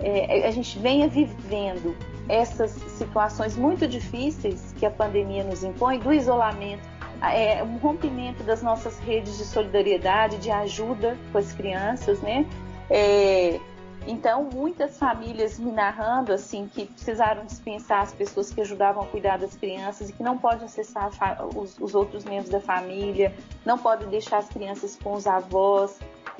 [0.00, 1.96] é, a gente venha vivendo
[2.28, 6.82] essas situações muito difíceis que a pandemia nos impõe, do isolamento,
[7.32, 12.46] é, um rompimento das nossas redes de solidariedade, de ajuda com as crianças, né?
[12.90, 13.60] É,
[14.06, 19.36] então, muitas famílias me narrando assim que precisaram dispensar as pessoas que ajudavam a cuidar
[19.36, 21.10] das crianças e que não podem acessar
[21.56, 23.34] os, os outros membros da família,
[23.64, 25.98] não podem deixar as crianças com os avós,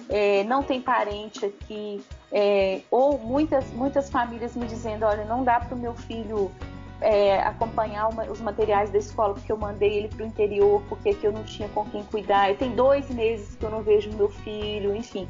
[0.09, 5.59] é, não tem parente aqui, é, ou muitas, muitas famílias me dizendo, olha, não dá
[5.59, 6.53] para o meu filho
[7.01, 11.11] é, acompanhar uma, os materiais da escola porque eu mandei ele para o interior porque
[11.11, 12.55] aqui eu não tinha com quem cuidar.
[12.57, 15.29] Tem dois meses que eu não vejo meu filho, enfim.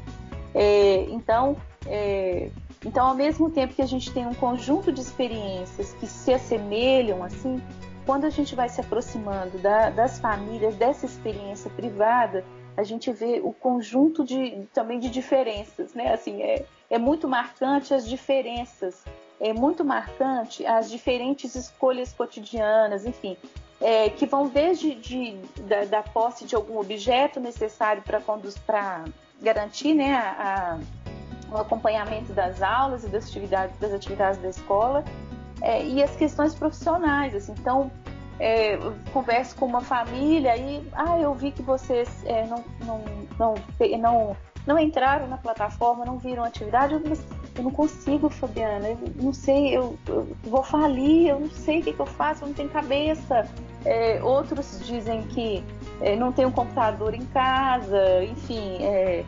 [0.53, 2.49] É, então, é,
[2.85, 7.23] então, ao mesmo tempo que a gente tem um conjunto de experiências que se assemelham,
[7.23, 7.61] assim,
[8.05, 12.45] quando a gente vai se aproximando da, das famílias, dessa experiência privada,
[12.77, 16.13] a gente vê o conjunto de também de diferenças, né?
[16.13, 19.03] Assim, é, é muito marcante as diferenças,
[19.39, 23.37] é muito marcante as diferentes escolhas cotidianas, enfim,
[23.79, 29.03] é, que vão desde de, da, da, posse de algum objeto necessário para
[29.41, 30.79] garantir né, a,
[31.51, 35.03] a, o acompanhamento das aulas e das atividades, das atividades da escola,
[35.61, 37.35] é, e as questões profissionais.
[37.35, 37.91] Assim, então,
[38.39, 38.77] é,
[39.11, 43.03] converso com uma família e ah, eu vi que vocês é, não, não,
[43.39, 43.55] não,
[43.99, 44.37] não,
[44.67, 46.93] não entraram na plataforma, não viram atividade.
[46.93, 47.01] Eu,
[47.55, 51.83] eu não consigo, Fabiana, eu não sei, eu, eu vou falir, eu não sei o
[51.83, 53.47] que, que eu faço, eu não tenho cabeça.
[53.85, 55.63] É, outros dizem que
[56.01, 59.23] é, não tem um computador em casa, enfim, é,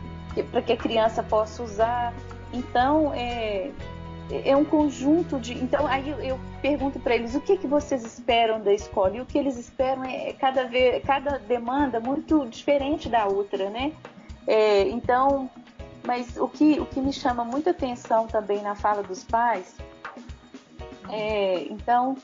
[0.52, 2.12] para que a criança possa usar.
[2.52, 3.70] Então, é,
[4.44, 5.54] é um conjunto de.
[5.54, 9.16] Então, aí eu, pergunto para eles o que, que vocês esperam da escola.
[9.16, 13.92] E o que eles esperam é cada, vez, cada demanda muito diferente da outra, né?
[14.46, 15.50] É, então,
[16.06, 19.76] mas o que, o que me chama muita atenção também na fala dos pais
[21.10, 22.16] é, então,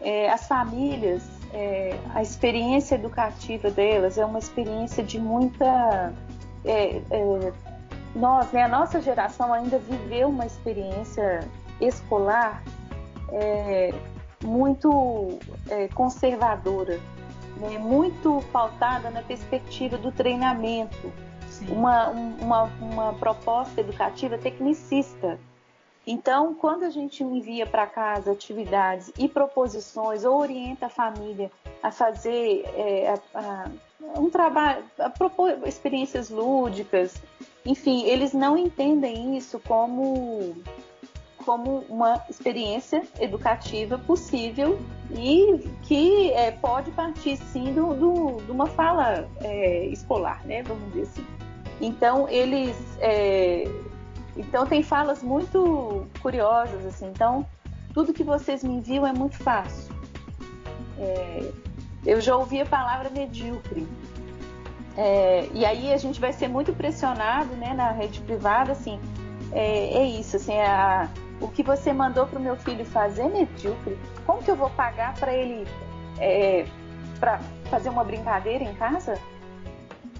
[0.00, 6.12] é, as famílias, é, a experiência educativa delas é uma experiência de muita
[6.64, 7.52] é, é,
[8.14, 11.40] nós, né, a nossa geração ainda viveu uma experiência
[11.80, 12.62] escolar
[13.30, 13.92] é,
[14.44, 15.38] muito
[15.94, 17.00] conservadora,
[17.56, 21.12] né, muito pautada na perspectiva do treinamento,
[21.68, 25.38] uma, uma, uma proposta educativa tecnicista.
[26.06, 31.50] Então, quando a gente envia para casa atividades e proposições, ou orienta a família
[31.82, 33.70] a fazer é, a, a,
[34.18, 37.22] um trabalho, a propor experiências lúdicas,
[37.64, 40.56] enfim, eles não entendem isso como,
[41.44, 44.80] como uma experiência educativa possível
[45.12, 50.64] e que é, pode partir sim do, do, de uma fala é, escolar, né?
[50.64, 51.41] Vamos dizer assim.
[51.82, 53.64] Então eles, é,
[54.36, 57.06] então tem falas muito curiosas assim.
[57.06, 57.44] Então
[57.92, 59.92] tudo que vocês me enviam é muito fácil.
[60.98, 61.52] É,
[62.06, 63.86] eu já ouvi a palavra medíocre.
[64.96, 69.00] É, e aí a gente vai ser muito pressionado né, na rede privada, assim,
[69.50, 71.08] é, é isso, assim, a,
[71.40, 73.98] o que você mandou para o meu filho fazer é medíocre.
[74.26, 75.66] Como que eu vou pagar para ele
[76.18, 76.66] é,
[77.18, 77.40] para
[77.70, 79.18] fazer uma brincadeira em casa?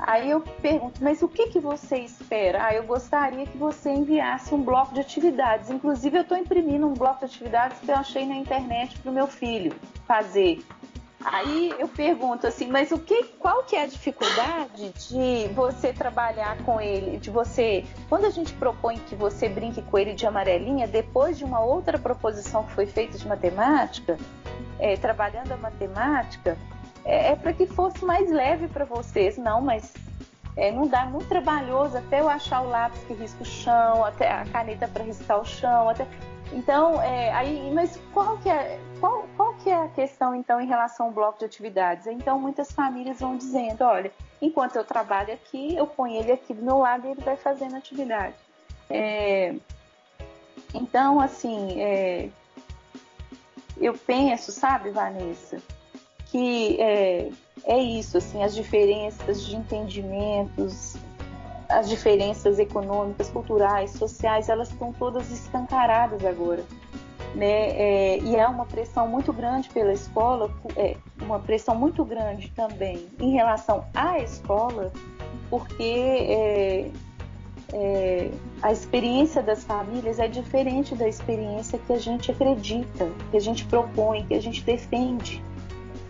[0.04, 2.66] Aí eu pergunto, mas o que, que você espera?
[2.66, 5.70] Ah, eu gostaria que você enviasse um bloco de atividades.
[5.70, 9.14] Inclusive, eu estou imprimindo um bloco de atividades que eu achei na internet para o
[9.14, 9.72] meu filho
[10.06, 10.60] fazer.
[11.24, 16.58] Aí eu pergunto assim, mas o que, qual que é a dificuldade de você trabalhar
[16.64, 20.88] com ele, de você, quando a gente propõe que você brinque com ele de amarelinha,
[20.88, 24.18] depois de uma outra proposição que foi feita de matemática,
[24.80, 26.58] é, trabalhando a matemática,
[27.04, 29.92] é, é para que fosse mais leve para vocês, não, mas
[30.56, 34.30] é, não dá muito trabalhoso até eu achar o lápis que risca o chão, até
[34.30, 36.06] a caneta para riscar o chão, até
[36.52, 40.66] então, é, aí, mas qual que, é, qual, qual que é a questão, então, em
[40.66, 42.06] relação ao bloco de atividades?
[42.06, 46.62] Então, muitas famílias vão dizendo, olha, enquanto eu trabalho aqui, eu ponho ele aqui do
[46.62, 48.34] meu lado e ele vai fazendo atividade.
[48.90, 49.54] É,
[50.74, 52.28] então, assim, é,
[53.78, 55.58] eu penso, sabe, Vanessa,
[56.32, 57.28] que é,
[57.66, 60.96] é isso, assim, as diferenças de entendimentos,
[61.68, 66.64] as diferenças econômicas, culturais, sociais, elas estão todas escancaradas agora.
[67.34, 67.68] Né?
[67.70, 73.06] É, e há uma pressão muito grande pela escola, é, uma pressão muito grande também
[73.20, 74.90] em relação à escola,
[75.50, 76.90] porque é,
[77.74, 78.30] é,
[78.62, 83.66] a experiência das famílias é diferente da experiência que a gente acredita, que a gente
[83.66, 85.42] propõe, que a gente defende.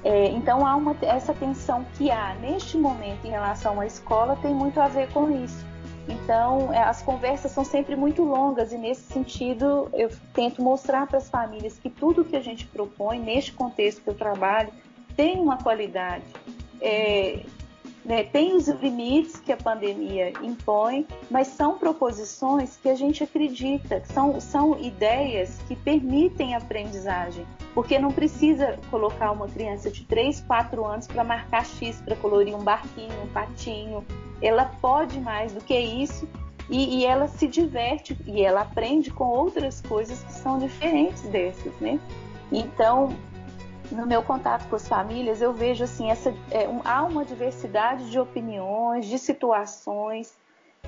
[0.05, 4.53] É, então há uma, essa tensão que há neste momento em relação à escola tem
[4.55, 5.65] muito a ver com isso.
[6.09, 11.19] Então é, as conversas são sempre muito longas e nesse sentido eu tento mostrar para
[11.19, 14.73] as famílias que tudo que a gente propõe neste contexto que eu trabalho
[15.15, 16.25] tem uma qualidade.
[16.81, 17.45] É,
[18.05, 24.03] né, tem os limites que a pandemia impõe, mas são proposições que a gente acredita,
[24.07, 30.85] são, são ideias que permitem aprendizagem, porque não precisa colocar uma criança de 3, 4
[30.85, 34.05] anos para marcar X, para colorir um barquinho, um patinho.
[34.43, 36.29] Ela pode mais do que isso
[36.69, 41.75] e, e, ela se diverte e ela aprende com outras coisas que são diferentes dessas,
[41.81, 41.99] né?
[42.51, 43.17] Então,
[43.91, 48.11] no meu contato com as famílias, eu vejo assim, essa, é, um, há uma diversidade
[48.11, 50.35] de opiniões, de situações,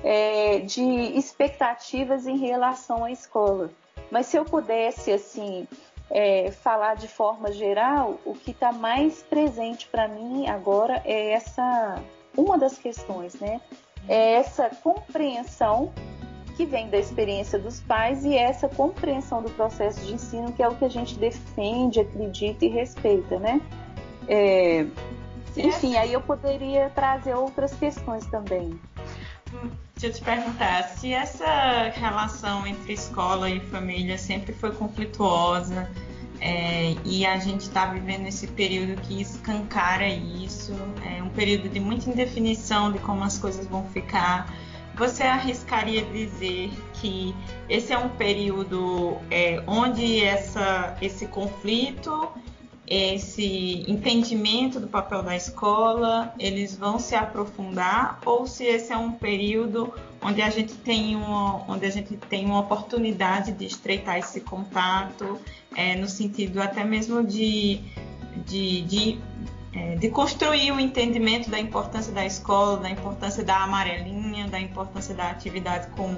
[0.03, 3.69] é, de expectativas em relação à escola.
[4.11, 5.67] Mas se eu pudesse assim
[6.09, 12.01] é, falar de forma geral, o que está mais presente para mim agora é essa
[12.37, 13.61] uma das questões, né?
[14.07, 15.91] É essa compreensão
[16.55, 20.67] que vem da experiência dos pais e essa compreensão do processo de ensino, que é
[20.67, 23.61] o que a gente defende, acredita e respeita, né?
[24.27, 24.85] É,
[25.57, 28.79] enfim, aí eu poderia trazer outras questões também.
[30.05, 35.89] Eu te perguntar, se essa relação entre escola e família sempre foi conflituosa
[36.39, 41.79] é, e a gente está vivendo esse período que escancara isso, é um período de
[41.79, 44.53] muita indefinição de como as coisas vão ficar,
[44.95, 47.35] você arriscaria dizer que
[47.67, 52.29] esse é um período é, onde essa, esse conflito
[52.87, 59.11] esse entendimento do papel da escola, eles vão se aprofundar ou se esse é um
[59.11, 64.41] período onde a gente tem uma, onde a gente tem uma oportunidade de estreitar esse
[64.41, 65.39] contato,
[65.75, 67.81] é, no sentido até mesmo de,
[68.45, 69.19] de, de,
[69.73, 75.15] é, de construir o entendimento da importância da escola, da importância da amarelinha, da importância
[75.15, 76.15] da atividade com,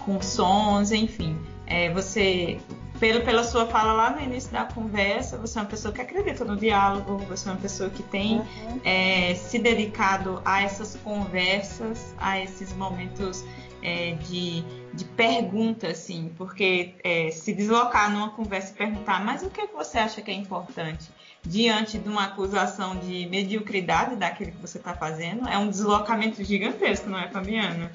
[0.00, 1.38] com sons, enfim.
[1.66, 2.58] É, você
[2.98, 6.44] pelo, pela sua fala lá no início da conversa, você é uma pessoa que acredita
[6.44, 8.80] no diálogo, você é uma pessoa que tem uhum.
[8.84, 13.44] é, se dedicado a essas conversas, a esses momentos
[13.82, 19.50] é, de, de pergunta, assim, porque é, se deslocar numa conversa e perguntar, mas o
[19.50, 21.08] que, é que você acha que é importante?
[21.42, 27.08] Diante de uma acusação de mediocridade daquilo que você está fazendo, é um deslocamento gigantesco,
[27.08, 27.92] não é, Fabiana?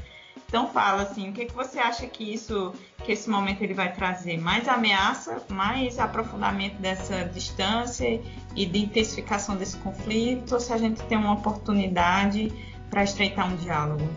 [0.53, 3.91] Então fala assim, o que, que você acha que isso, que esse momento ele vai
[3.91, 4.37] trazer?
[4.37, 8.21] Mais ameaça, mais aprofundamento dessa distância
[8.55, 12.53] e de intensificação desse conflito, ou se a gente tem uma oportunidade
[12.87, 14.07] para estreitar um diálogo?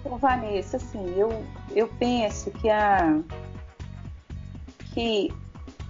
[0.00, 1.42] Então, Vanessa, assim, eu,
[1.74, 3.20] eu penso que a
[4.92, 5.32] que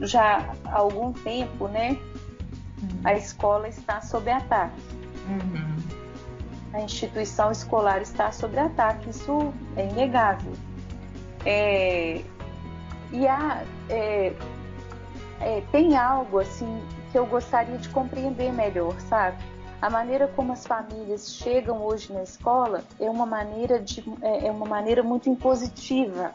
[0.03, 1.99] já há algum tempo, né,
[2.81, 3.01] uhum.
[3.03, 4.81] a escola está sob ataque.
[5.29, 5.74] Uhum
[6.75, 10.53] a instituição escolar está sob ataque, isso é inegável.
[11.47, 12.21] É,
[13.13, 14.35] e há, é,
[15.41, 19.39] é, tem algo assim que eu gostaria de compreender melhor, sabe?
[19.81, 24.51] A maneira como as famílias chegam hoje na escola é uma maneira, de, é, é
[24.51, 26.33] uma maneira muito impositiva.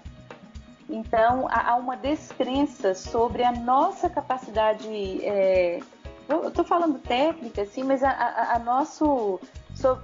[0.89, 4.87] Então, há uma descrença sobre a nossa capacidade.
[5.23, 5.79] É,
[6.27, 9.39] eu estou falando técnica, assim, mas a, a, a nosso,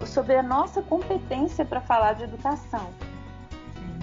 [0.06, 2.90] sobre a nossa competência para falar de educação.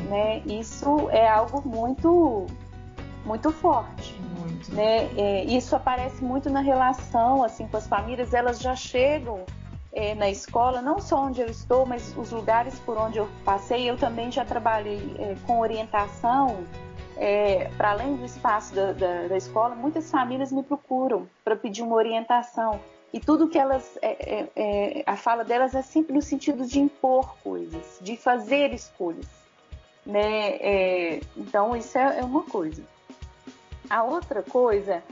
[0.08, 0.40] Né?
[0.40, 2.46] Isso é algo muito,
[3.24, 4.20] muito forte.
[4.40, 4.74] Muito.
[4.74, 5.08] Né?
[5.16, 8.34] É, isso aparece muito na relação assim com as famílias.
[8.34, 9.44] Elas já chegam
[9.92, 13.88] é, na escola, não só onde eu estou, mas os lugares por onde eu passei.
[13.88, 16.64] Eu também já trabalhei é, com orientação.
[17.16, 21.82] É, para além do espaço da, da, da escola, muitas famílias me procuram para pedir
[21.82, 22.80] uma orientação
[23.12, 23.98] e tudo que elas.
[24.00, 28.72] É, é, é, a fala delas é sempre no sentido de impor coisas, de fazer
[28.72, 29.26] escolhas.
[30.04, 30.56] Né?
[30.56, 32.82] É, então, isso é, é uma coisa.
[33.88, 35.02] A outra coisa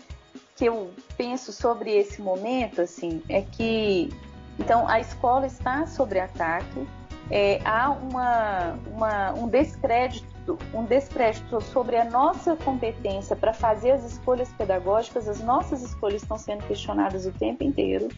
[0.57, 4.11] que eu penso sobre esse momento assim é que
[4.59, 6.86] então a escola está sob ataque
[7.30, 10.29] é, há uma, uma, um descrédito
[10.72, 16.38] um descrédito sobre a nossa competência para fazer as escolhas pedagógicas, as nossas escolhas estão
[16.38, 18.09] sendo questionadas o tempo inteiro.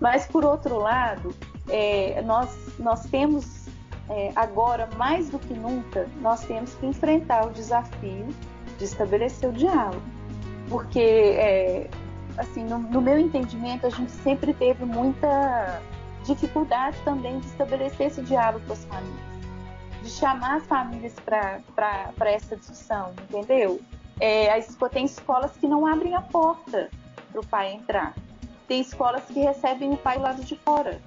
[0.00, 1.34] Mas, por outro lado,
[1.68, 3.66] é, nós, nós temos
[4.08, 8.26] é, agora, mais do que nunca, nós temos que enfrentar o desafio
[8.78, 10.02] de estabelecer o diálogo.
[10.68, 11.88] Porque, é,
[12.36, 15.80] assim, no, no meu entendimento, a gente sempre teve muita
[16.24, 19.31] dificuldade também de estabelecer esse diálogo com as famílias
[20.02, 23.80] de chamar as famílias para essa discussão, entendeu?
[24.20, 26.90] É, tem escolas que não abrem a porta
[27.30, 28.14] para o pai entrar.
[28.68, 31.00] Tem escolas que recebem o pai do lado de fora.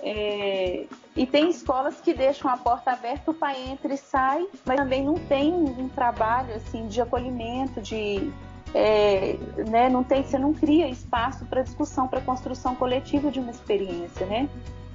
[0.00, 4.76] É, e tem escolas que deixam a porta aberta, o pai entra e sai, mas
[4.76, 8.30] também não tem um trabalho assim de acolhimento, de
[8.74, 13.50] é, né, não tem, você não cria espaço para discussão, para construção coletiva de uma
[13.50, 14.48] experiência, né,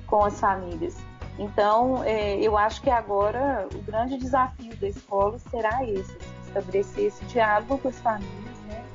[0.06, 0.98] com as famílias.
[1.42, 6.16] Então, é, eu acho que agora o grande desafio da escola será esse,
[6.46, 8.86] estabelecer esse diálogo com as famílias, né?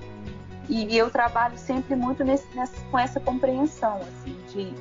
[0.68, 4.72] E, e eu trabalho sempre muito nesse, nessa, com essa compreensão, assim, de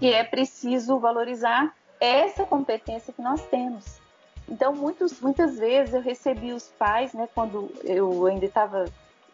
[0.00, 4.00] que é preciso valorizar essa competência que nós temos.
[4.48, 8.86] Então, muitos, muitas vezes eu recebi os pais, né, quando eu ainda estava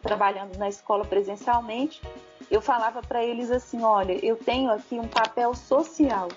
[0.03, 1.99] trabalhando na escola presencialmente,
[2.51, 6.27] eu falava para eles assim: olha, eu tenho aqui um papel social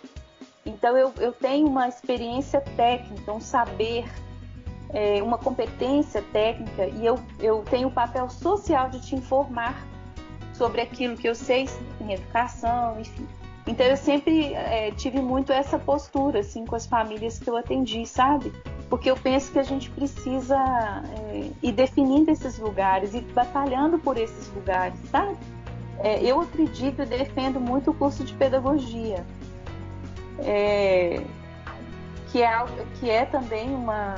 [0.65, 4.05] então, eu, eu tenho uma experiência técnica, um saber,
[4.91, 9.87] é, uma competência técnica e eu, eu tenho o papel social de te informar
[10.53, 11.69] sobre aquilo que eu sei
[12.01, 13.27] em educação, enfim.
[13.67, 18.05] Então eu sempre é, tive muito essa postura assim com as famílias que eu atendi,
[18.07, 18.53] sabe?
[18.89, 24.17] Porque eu penso que a gente precisa é, ir definindo esses lugares e batalhando por
[24.19, 25.37] esses lugares, sabe?
[26.01, 29.25] É, eu acredito e defendo muito o curso de pedagogia,
[32.33, 32.51] que, é,
[32.99, 34.17] que é também uma,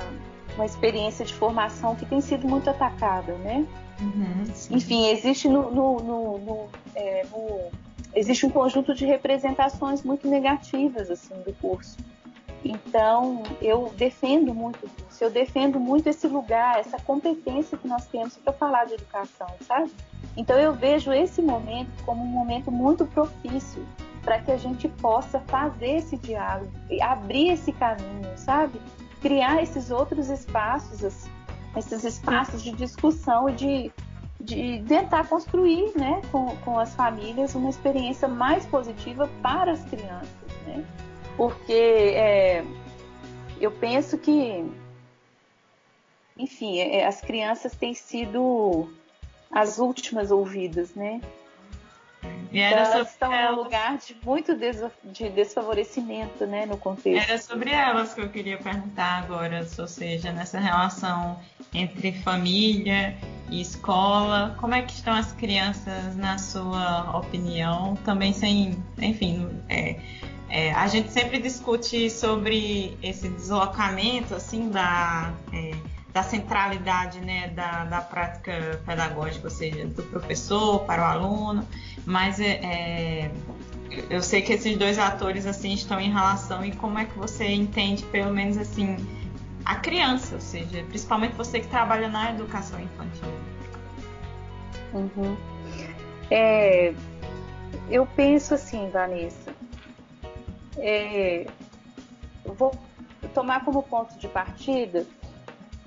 [0.55, 3.67] uma experiência de formação que tem sido muito atacada, né?
[4.01, 7.71] Uhum, Enfim, existe no, no, no, no, é, no
[8.15, 11.97] existe um conjunto de representações muito negativas assim do curso.
[12.65, 18.37] Então, eu defendo muito isso, eu defendo muito esse lugar, essa competência que nós temos
[18.37, 19.91] para falar de educação, sabe?
[20.35, 23.87] Então, eu vejo esse momento como um momento muito propício
[24.25, 26.71] para que a gente possa fazer esse diálogo,
[27.03, 28.81] abrir esse caminho, sabe?
[29.21, 31.29] Criar esses outros espaços,
[31.77, 33.93] esses espaços de discussão e de
[34.45, 40.29] de tentar construir né, com, com as famílias uma experiência mais positiva para as crianças.
[40.67, 40.85] Né?
[41.35, 42.65] Porque é,
[43.59, 44.71] eu penso que,
[46.37, 48.93] enfim, é, as crianças têm sido
[49.51, 51.21] as últimas ouvidas, né?
[52.55, 53.57] E era então, elas estão elas...
[53.57, 57.29] num lugar de muito de desfavorecimento né, no contexto.
[57.29, 61.41] Era sobre elas que eu queria perguntar agora, ou seja, nessa relação
[61.75, 63.17] entre família
[63.51, 67.97] e escola, como é que estão as crianças na sua opinião?
[68.05, 69.97] Também sem, enfim, é,
[70.49, 75.73] é, a gente sempre discute sobre esse deslocamento assim da é,
[76.15, 81.67] da centralidade né, da, da prática pedagógica, ou seja, do professor para o aluno,
[82.07, 83.31] mas é, é,
[84.09, 87.49] eu sei que esses dois atores assim estão em relação e como é que você
[87.49, 88.97] entende, pelo menos assim,
[89.65, 93.29] a criança, ou seja, principalmente você que trabalha na educação infantil.
[94.93, 95.37] Uhum.
[96.31, 96.95] É,
[97.91, 99.53] eu penso assim, Vanessa,
[100.79, 101.45] é,
[102.45, 102.73] vou
[103.35, 105.05] tomar como ponto de partida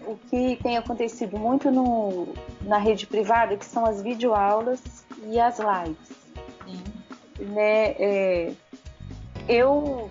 [0.07, 2.29] o que tem acontecido muito no,
[2.61, 4.81] na rede privada, que são as videoaulas
[5.25, 6.17] e as lives.
[6.65, 6.83] Sim.
[7.45, 8.53] Né, é,
[9.47, 10.09] eu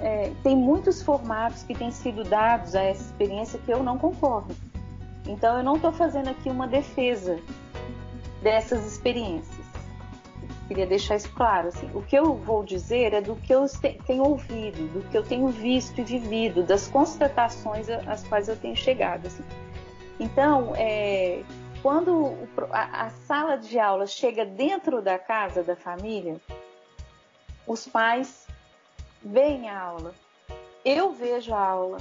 [0.00, 4.54] é, tem muitos formatos que têm sido dados a essa experiência que eu não concordo.
[5.26, 7.38] Então eu não estou fazendo aqui uma defesa
[8.42, 9.55] dessas experiências.
[10.68, 11.68] Queria deixar isso claro.
[11.68, 13.66] Assim, o que eu vou dizer é do que eu
[14.06, 18.74] tenho ouvido, do que eu tenho visto e vivido, das constatações às quais eu tenho
[18.74, 19.26] chegado.
[19.26, 19.44] Assim.
[20.18, 21.42] Então, é,
[21.82, 22.36] quando
[22.72, 26.40] a, sala de aula chega dentro da casa da família,
[27.66, 28.46] os pais
[29.22, 30.14] veem a aula.
[30.84, 31.98] Eu vejo a aula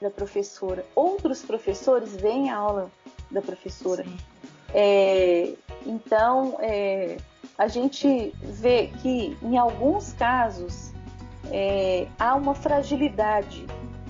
[0.00, 0.84] da professora.
[0.94, 2.90] Outros professores veem a aula
[3.30, 4.04] da professora.
[4.74, 5.52] É,
[5.84, 7.16] então, é,
[7.58, 10.92] a gente vê que, em alguns casos,
[11.50, 13.66] é, há uma fragilidade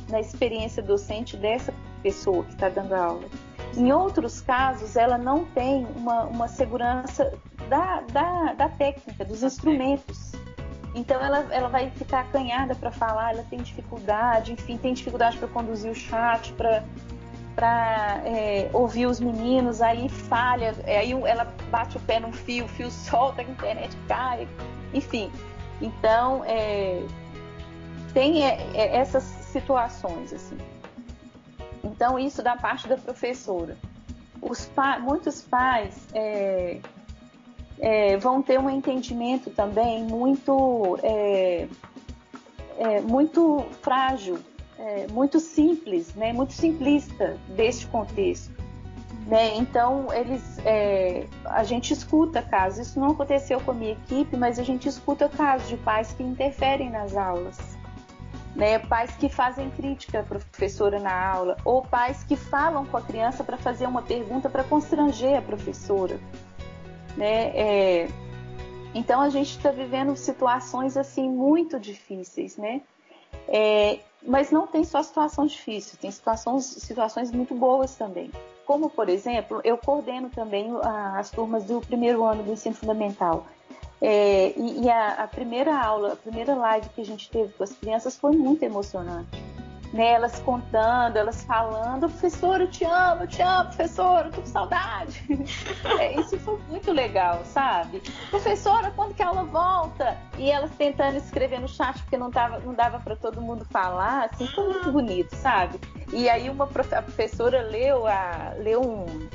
[0.09, 1.73] na experiência docente dessa
[2.03, 3.29] pessoa que está dando aula.
[3.77, 7.33] Em outros casos, ela não tem uma, uma segurança
[7.69, 10.33] da, da, da técnica, dos instrumentos.
[10.95, 15.49] Então, ela, ela vai ficar acanhada para falar, ela tem dificuldade, enfim, tem dificuldade para
[15.49, 16.83] conduzir o chat, para
[17.57, 22.67] para é, ouvir os meninos, aí falha, é, aí ela bate o pé num fio,
[22.67, 24.47] o fio solta, a internet cai,
[24.93, 25.33] enfim.
[25.81, 27.03] Então, é,
[28.13, 30.59] tem é, é, essas situações, assim.
[31.83, 33.77] Então, isso da parte da professora.
[34.75, 36.79] Pa muitos pais é,
[38.21, 40.99] vão ter um entendimento também muito,
[43.09, 44.39] muito frágil
[44.79, 48.55] é, muito simples, né, muito simplista deste contexto.
[49.27, 49.57] Né?
[49.57, 54.59] Então, eles, é, a gente escuta casos, isso não aconteceu com a minha equipe, mas
[54.59, 57.59] a gente escuta casos de pais que interferem nas aulas.
[58.55, 58.79] Né?
[58.79, 63.43] Pais que fazem crítica à professora na aula, ou pais que falam com a criança
[63.43, 66.21] para fazer uma pergunta para constranger a professora.
[67.17, 67.51] Né?
[67.57, 68.09] É,
[68.95, 72.81] então, a gente está vivendo situações assim muito difíceis, né?
[73.49, 78.31] É, mas não tem só situação difícil, tem situações, situações muito boas também.
[78.65, 80.71] Como, por exemplo, eu coordeno também
[81.17, 83.47] as turmas do primeiro ano do ensino fundamental.
[84.01, 87.65] É, e, e a, a, primeira aula, a primeira live que a gente teve com
[87.65, 89.56] as crianças foi muito emocionante
[89.97, 94.41] né, elas contando, elas falando, professor, eu te amo, eu te amo, professor, eu tô
[94.43, 95.23] com saudade.
[95.99, 98.03] É, isso foi muito legal, sabe?
[98.29, 100.17] Professora, quando que a aula volta?
[100.37, 104.25] E elas tentando escrever no chat, porque não, tava, não dava para todo mundo falar,
[104.25, 105.81] assim, foi muito bonito, sabe?
[106.13, 109.29] E aí uma a professora leu, a, leu um,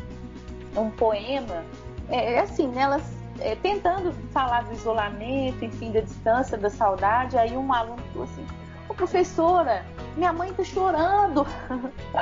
[0.80, 1.64] um poema,
[2.10, 3.04] é, é assim, né, elas
[3.40, 7.38] é, tentando falar do isolamento, enfim, da distância, da saudade.
[7.38, 8.46] Aí um aluno falou assim:
[8.94, 9.86] Professora,
[10.16, 11.46] minha mãe tá chorando.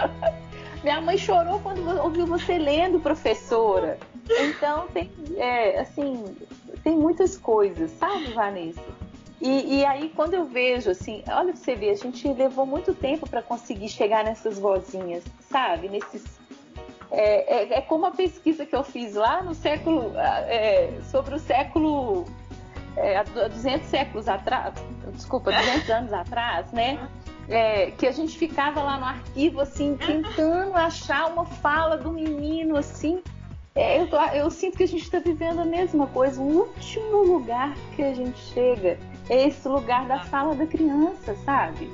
[0.84, 3.98] minha mãe chorou quando ouviu você lendo, professora.
[4.30, 6.24] Então tem, é, assim,
[6.84, 8.82] tem muitas coisas, sabe, Vanessa?
[9.42, 12.94] E, e, aí, quando eu vejo, assim, olha pra você ver, a gente levou muito
[12.94, 15.88] tempo para conseguir chegar nessas vozinhas, sabe?
[15.88, 16.26] Nesses.
[17.10, 20.12] É, é, é, como a pesquisa que eu fiz lá no século.
[20.18, 22.26] É, sobre o século.
[23.00, 24.74] É, há 200 séculos atrás,
[25.14, 27.08] desculpa, 200 anos atrás, né?
[27.48, 32.76] É, que a gente ficava lá no arquivo, assim, tentando achar uma fala do menino,
[32.76, 33.24] assim.
[33.74, 36.42] É, eu, eu, sinto que a gente está vivendo a mesma coisa.
[36.42, 41.90] O último lugar que a gente chega é esse lugar da fala da criança, sabe?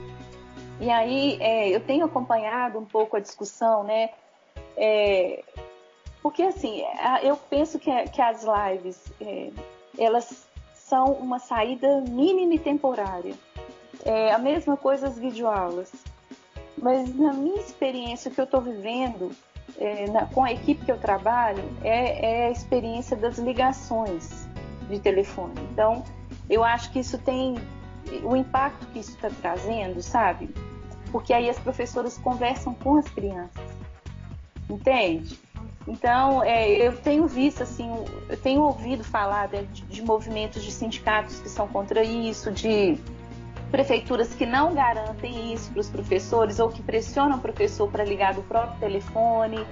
[0.80, 4.10] E aí é, eu tenho acompanhado um pouco a discussão, né?
[4.76, 5.44] É,
[6.24, 6.84] porque assim,
[7.22, 9.52] eu penso que, que as lives é,
[9.98, 10.48] elas
[10.96, 13.36] são uma saída mínima e temporária.
[14.06, 15.92] É a mesma coisa as videoaulas.
[16.78, 19.32] Mas na minha experiência, o que eu estou vivendo
[19.78, 24.48] é, na, com a equipe que eu trabalho é, é a experiência das ligações
[24.90, 25.56] de telefone.
[25.72, 26.02] Então,
[26.50, 27.56] eu acho que isso tem
[28.24, 30.50] o impacto que isso está trazendo, sabe?
[31.12, 33.66] Porque aí as professoras conversam com as crianças,
[34.70, 35.40] entende?
[35.88, 37.90] Então, é, eu tenho visto, assim,
[38.28, 42.98] eu tenho ouvido falar de, de, movimentos de sindicatos que são contra isso, de
[43.70, 48.34] prefeituras que não garantem isso para os professores ou que pressionam o professor para ligar
[48.34, 49.66] do próprio telefone.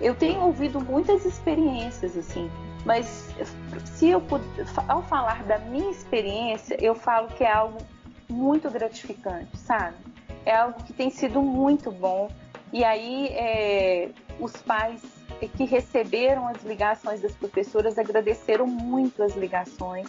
[0.00, 2.48] Eu tenho ouvido muitas experiências, assim.
[2.84, 3.34] Mas
[3.84, 4.22] se eu
[4.86, 7.78] ao falar da minha experiência, eu falo que é algo
[8.28, 9.96] muito gratificante, sabe?
[10.46, 12.30] É algo que tem sido muito bom.
[12.72, 15.17] E aí é, os pais
[15.56, 20.08] que receberam as ligações das professoras agradeceram muito as ligações.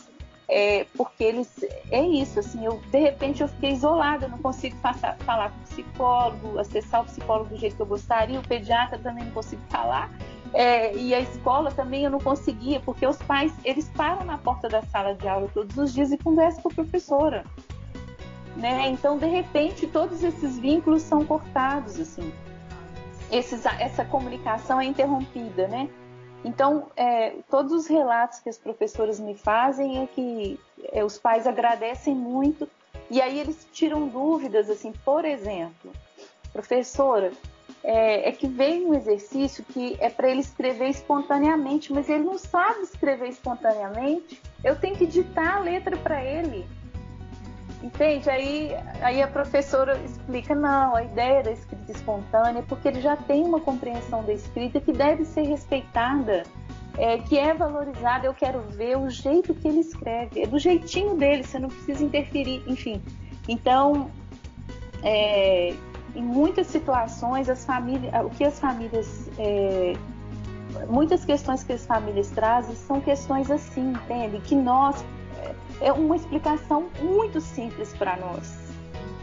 [0.51, 5.15] É, porque eles é isso assim eu de repente eu fiquei isolada não consigo passar,
[5.19, 9.25] falar com o psicólogo acessar o psicólogo do jeito que eu gostaria o pediatra também
[9.25, 10.09] não consigo falar
[10.53, 14.67] é, e a escola também eu não conseguia, porque os pais, eles param na porta
[14.67, 17.45] da sala de aula todos os dias e conversam com a professora.
[18.55, 18.89] Né?
[18.89, 22.31] Então, de repente, todos esses vínculos são cortados, assim.
[23.31, 25.89] Esses, essa comunicação é interrompida, né?
[26.43, 30.59] Então, é, todos os relatos que as professoras me fazem é que
[30.91, 32.67] é, os pais agradecem muito
[33.11, 35.91] e aí eles tiram dúvidas, assim, por exemplo,
[36.53, 37.31] professora,
[37.83, 42.37] é, é que vem um exercício que é para ele escrever espontaneamente, mas ele não
[42.37, 44.41] sabe escrever espontaneamente.
[44.63, 46.65] Eu tenho que ditar a letra para ele.
[47.81, 48.29] Entende?
[48.29, 53.15] Aí, aí a professora explica: não, a ideia da escrita espontânea é porque ele já
[53.15, 56.43] tem uma compreensão da escrita que deve ser respeitada,
[56.97, 58.27] é, que é valorizada.
[58.27, 62.03] Eu quero ver o jeito que ele escreve, é do jeitinho dele, você não precisa
[62.03, 63.01] interferir, enfim.
[63.47, 64.11] Então,
[65.01, 65.73] é,
[66.15, 69.29] em muitas situações, as famílias, o que as famílias.
[69.37, 69.93] É,
[70.87, 74.39] muitas questões que as famílias trazem são questões assim, entende?
[74.41, 75.03] Que nós.
[75.81, 78.69] É, uma explicação muito simples para nós.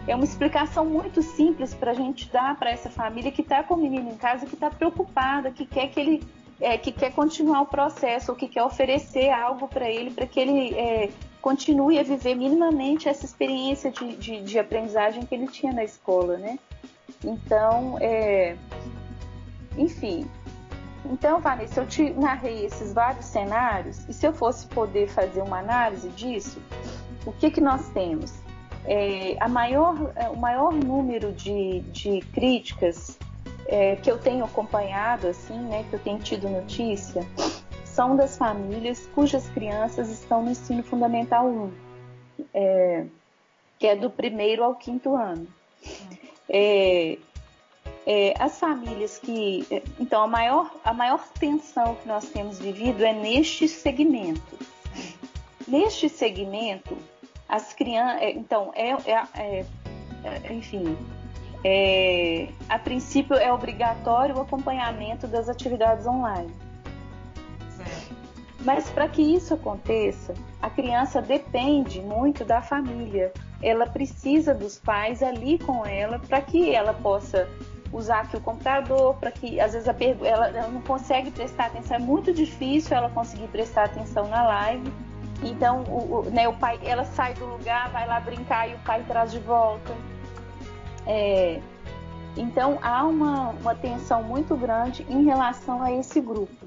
[0.07, 3.75] É uma explicação muito simples para a gente dar para essa família que está com
[3.75, 6.25] o menino em casa, que está preocupada, que quer que ele
[6.61, 10.41] é, que quer continuar o processo ou que quer oferecer algo para ele para que
[10.41, 11.11] ele é,
[11.43, 16.39] continue a viver minimamente essa experiência de, de, de, aprendizagem que ele tinha na escola,
[16.39, 16.59] né?
[17.23, 18.57] Então, é,
[19.77, 20.27] enfim.
[21.11, 25.59] Então, Vanessa, eu te narrei esses vários cenários e se eu fosse poder fazer uma
[25.61, 26.61] análise disso,
[27.25, 28.33] o que, que nós temos?
[28.85, 33.19] É, a maior, é, o maior número de, de críticas
[33.67, 37.27] é, que eu tenho acompanhado, assim, né, que eu tenho tido notícia,
[37.85, 41.73] são das famílias cujas crianças estão no ensino fundamental 1,
[42.55, 43.07] é,
[43.79, 45.47] que é do primeiro ao quinto ano.
[46.49, 47.19] É,
[48.07, 49.67] é, as famílias que.
[49.71, 54.57] É, então, a maior, a maior tensão que nós temos vivido é neste segmento.
[55.67, 56.97] Neste segmento,
[57.49, 58.23] as crianças.
[58.23, 59.67] É, então, é, é,
[60.25, 60.97] é enfim,
[61.65, 66.55] é, a princípio é obrigatório o acompanhamento das atividades online.
[68.61, 73.33] Mas para que isso aconteça, a criança depende muito da família.
[73.63, 77.49] Ela precisa dos pais ali com ela para que ela possa
[77.97, 82.01] usar aqui o computador, para que às vezes ela, ela não consegue prestar atenção, é
[82.01, 84.92] muito difícil ela conseguir prestar atenção na live.
[85.42, 88.78] Então, o, o, né, o pai, ela sai do lugar, vai lá brincar e o
[88.80, 89.94] pai traz de volta.
[91.07, 91.61] É,
[92.36, 96.66] então, há uma, uma tensão muito grande em relação a esse grupo.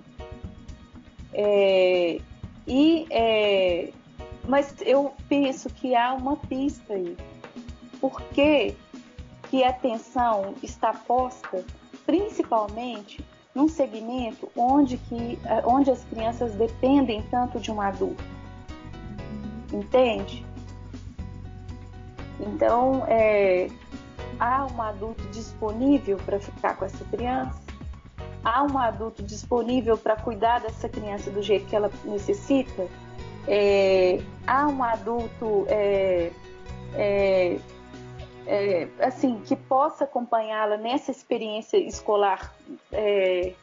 [1.34, 2.20] É,
[2.70, 3.90] E, é,
[4.48, 7.18] mas eu penso que há uma pista aí.
[8.00, 8.76] Por que,
[9.50, 11.66] que a atenção está posta
[12.06, 18.24] principalmente num segmento onde, que, onde as crianças dependem tanto de um adulto?
[19.74, 20.46] Entende?
[22.40, 23.68] Então, é,
[24.40, 27.60] há um adulto disponível para ficar com essa criança?
[28.44, 32.88] Há um adulto disponível para cuidar dessa criança do jeito que ela necessita?
[33.48, 36.32] É, há um adulto é,
[38.50, 42.54] é, é assim que possa acompanhá-la nessa experiência escolar
[42.92, 43.54] é,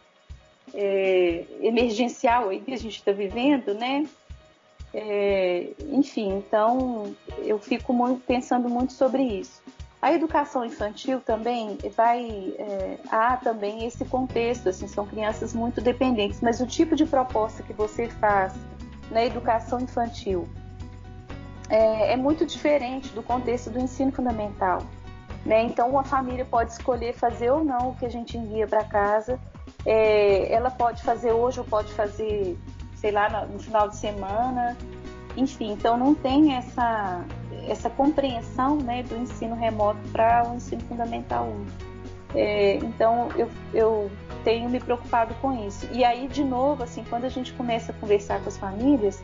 [0.73, 4.07] é, emergencial aí que a gente está vivendo, né?
[5.93, 9.63] enfim, então eu fico muito, pensando muito sobre isso.
[10.01, 16.41] A educação infantil também vai é, há também esse contexto, assim, são crianças muito dependentes,
[16.41, 18.55] mas o tipo de proposta que você faz
[19.11, 20.49] na educação infantil
[21.69, 24.83] é, é muito diferente do contexto do ensino fundamental.
[25.45, 25.63] Né?
[25.63, 29.39] Então, uma família pode escolher fazer ou não o que a gente envia para casa.
[29.85, 32.59] É, ela pode fazer hoje ou pode fazer,
[32.97, 34.77] sei lá, no final de semana.
[35.37, 37.25] Enfim, então não tem essa,
[37.69, 41.67] essa compreensão né, do ensino remoto para o ensino fundamental 1.
[42.35, 44.11] É, então eu, eu
[44.43, 45.89] tenho me preocupado com isso.
[45.93, 49.23] E aí, de novo, assim, quando a gente começa a conversar com as famílias,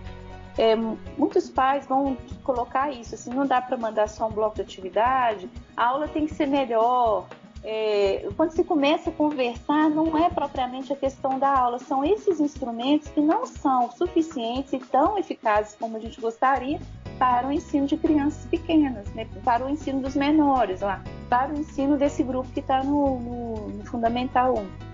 [0.58, 0.76] é,
[1.16, 5.48] muitos pais vão colocar isso, assim, não dá para mandar só um bloco de atividade,
[5.76, 7.26] a aula tem que ser melhor.
[7.64, 12.40] É, quando se começa a conversar, não é propriamente a questão da aula, são esses
[12.40, 16.80] instrumentos que não são suficientes e tão eficazes como a gente gostaria
[17.18, 19.28] para o ensino de crianças pequenas, né?
[19.44, 23.68] para o ensino dos menores lá, para o ensino desse grupo que está no, no,
[23.68, 24.91] no, Fundamental 1.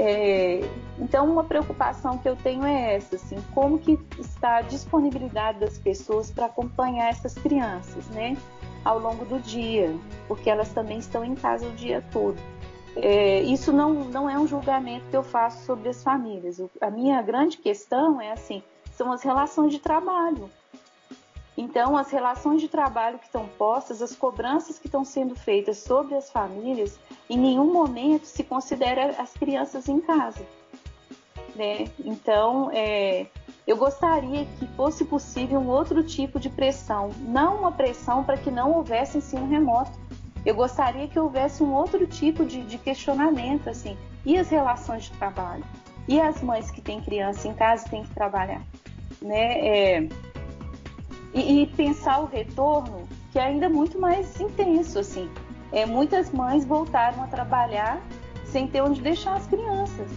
[0.00, 0.60] É,
[0.96, 5.76] então, uma preocupação que eu tenho é essa, assim, como que está a disponibilidade das
[5.76, 8.36] pessoas para acompanhar essas crianças, né,
[8.84, 9.92] ao longo do dia,
[10.28, 12.36] porque elas também estão em casa o dia todo.
[12.94, 16.62] É, isso não, não é um julgamento que eu faço sobre as famílias.
[16.80, 20.48] A minha grande questão é assim, são as relações de trabalho.
[21.60, 26.14] Então, as relações de trabalho que estão postas, as cobranças que estão sendo feitas sobre
[26.14, 30.46] as famílias, em nenhum momento se considera as crianças em casa.
[31.56, 31.88] Né?
[31.98, 33.26] Então, é,
[33.66, 38.52] eu gostaria que fosse possível um outro tipo de pressão, não uma pressão para que
[38.52, 39.98] não houvesse ensino remoto.
[40.46, 45.10] Eu gostaria que houvesse um outro tipo de, de questionamento, assim, e as relações de
[45.14, 45.64] trabalho?
[46.06, 48.62] E as mães que têm criança em casa têm que trabalhar?
[49.20, 49.58] Né?
[49.66, 50.08] É,
[51.38, 55.30] e, e pensar o retorno que é ainda muito mais intenso assim.
[55.70, 58.00] É, muitas mães voltaram a trabalhar
[58.46, 60.08] sem ter onde deixar as crianças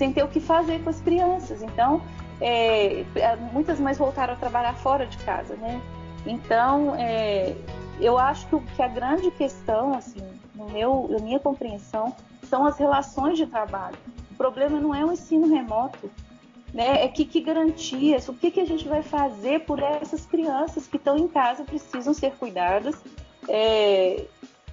[0.00, 1.62] sem ter o que fazer com as crianças.
[1.62, 2.00] Então
[2.40, 5.78] é, é muitas mães voltaram a trabalhar fora de casa né?
[6.24, 7.54] Então é,
[8.00, 10.22] eu acho que, que a grande questão assim
[10.54, 12.14] no meu na minha compreensão
[12.44, 13.96] são as relações de trabalho.
[14.30, 16.10] O problema não é o ensino remoto
[16.72, 17.04] né?
[17.04, 20.96] É que, que garantias, o que, que a gente vai fazer por essas crianças que
[20.96, 22.96] estão em casa precisam ser cuidadas
[23.48, 24.24] é,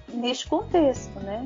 [0.08, 1.44] neste contexto, né?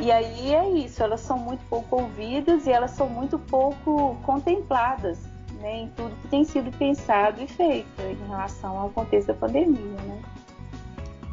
[0.00, 5.18] E aí é isso, elas são muito pouco ouvidas e elas são muito pouco contempladas
[5.60, 9.76] né, em tudo que tem sido pensado e feito em relação ao contexto da pandemia,
[9.76, 10.22] né?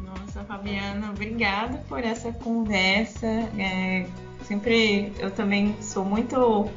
[0.04, 3.26] Nossa, Fabiana, obrigada por essa conversa.
[3.26, 4.06] É,
[4.44, 6.68] sempre eu também sou muito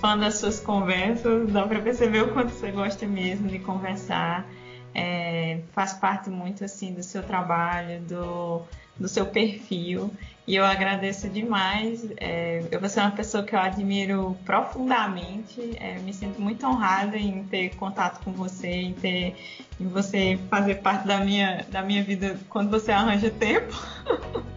[0.00, 4.46] fã das suas conversas, dá para perceber o quanto você gosta mesmo de conversar.
[4.94, 8.62] É, faz parte muito assim do seu trabalho, do,
[8.98, 10.10] do seu perfil.
[10.46, 12.04] E eu agradeço demais.
[12.16, 15.76] É, eu você é uma pessoa que eu admiro profundamente.
[15.78, 19.36] É, me sinto muito honrada em ter contato com você, em ter
[19.78, 23.74] em você fazer parte da minha, da minha vida quando você arranja tempo.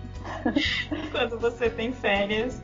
[1.12, 2.60] quando você tem férias.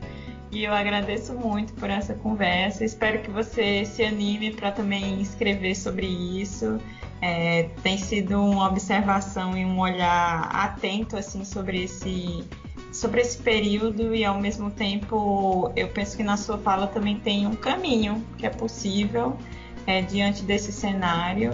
[0.50, 2.84] E eu agradeço muito por essa conversa.
[2.84, 6.80] Espero que você se anime para também escrever sobre isso.
[7.22, 12.44] É, tem sido uma observação e um olhar atento assim sobre esse
[12.92, 17.46] sobre esse período e ao mesmo tempo eu penso que na sua fala também tem
[17.46, 19.36] um caminho que é possível
[19.86, 21.52] é, diante desse cenário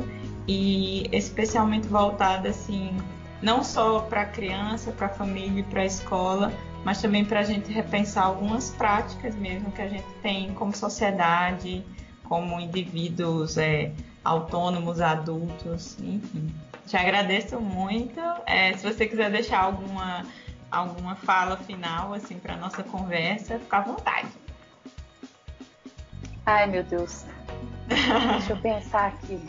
[0.49, 2.97] e especialmente voltado assim
[3.43, 6.53] não só para a criança, para a família e para a escola,
[6.87, 11.84] mas também para a gente repensar algumas práticas mesmo que a gente tem como sociedade,
[12.22, 13.91] como indivíduos é,
[14.22, 16.55] autônomos, adultos, enfim.
[16.87, 18.20] Te agradeço muito.
[18.47, 20.24] É, se você quiser deixar alguma,
[20.70, 24.28] alguma fala final assim para nossa conversa, fica à vontade.
[26.47, 27.24] Ai, meu Deus.
[27.89, 29.45] Deixa eu pensar aqui.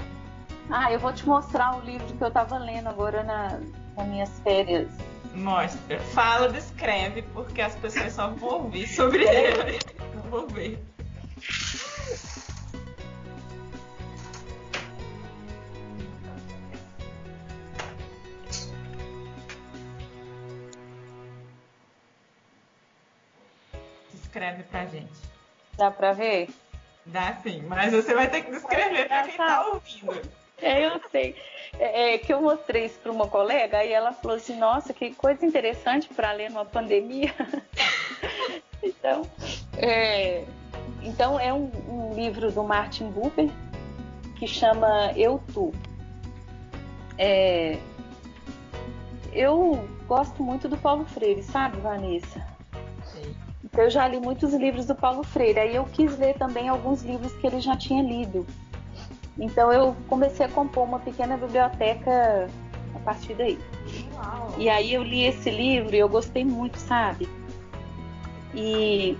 [0.71, 3.59] Ah, eu vou te mostrar o livro que eu estava lendo agora na,
[3.95, 4.89] nas minhas férias.
[5.37, 5.99] Mostra.
[5.99, 9.79] Fala, descreve, porque as pessoas só vão ouvir sobre ele.
[10.15, 10.83] Não vou ver.
[24.11, 25.07] Descreve pra gente.
[25.77, 26.49] Dá pra ver?
[27.05, 30.46] Dá sim, mas você vai ter que descrever pra quem tá ouvindo.
[30.61, 31.35] É, eu sei.
[31.79, 35.13] É, é, que eu mostrei isso para uma colega e ela falou assim: Nossa, que
[35.13, 37.33] coisa interessante para ler numa pandemia.
[38.81, 39.21] então,
[39.77, 40.43] é,
[41.03, 43.49] então, é um, um, livro do Martin Buber
[44.37, 45.73] que chama Eu Tu.
[47.17, 47.77] É,
[49.33, 52.45] eu gosto muito do Paulo Freire, sabe, Vanessa?
[53.03, 53.35] Sim.
[53.63, 55.59] Então, eu já li muitos livros do Paulo Freire.
[55.59, 58.45] Aí eu quis ler também alguns livros que ele já tinha lido.
[59.39, 62.49] Então eu comecei a compor uma pequena biblioteca
[62.95, 63.57] a partir daí.
[64.13, 64.55] Uau.
[64.57, 67.29] E aí eu li esse livro e eu gostei muito, sabe?
[68.53, 69.17] E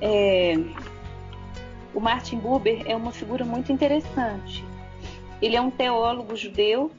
[0.00, 0.54] é,
[1.94, 4.64] o Martin Buber é uma figura muito interessante.
[5.42, 6.90] Ele é um teólogo judeu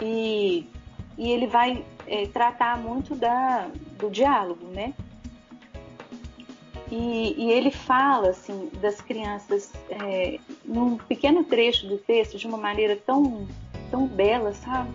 [0.00, 0.68] e,
[1.16, 3.68] e ele vai é, tratar muito da,
[3.98, 4.94] do diálogo, né?
[6.90, 12.56] E, e, ele fala assim das crianças é, num pequeno trecho do texto de uma
[12.56, 13.46] maneira tão
[13.90, 14.90] tão bela, sabe?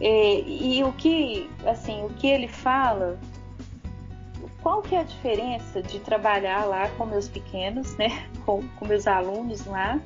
[0.00, 3.18] É, e o que assim o que ele fala,
[4.60, 8.26] qual que é a diferença de trabalhar lá com meus pequenos, né?
[8.44, 10.00] Com, com meus alunos lá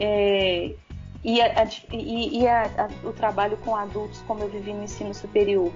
[0.00, 0.74] é,
[1.22, 5.14] e, a, e, e a, a, o trabalho com adultos como eu vivi no ensino
[5.14, 5.72] superior.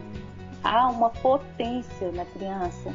[0.63, 2.93] Há uma potência na criança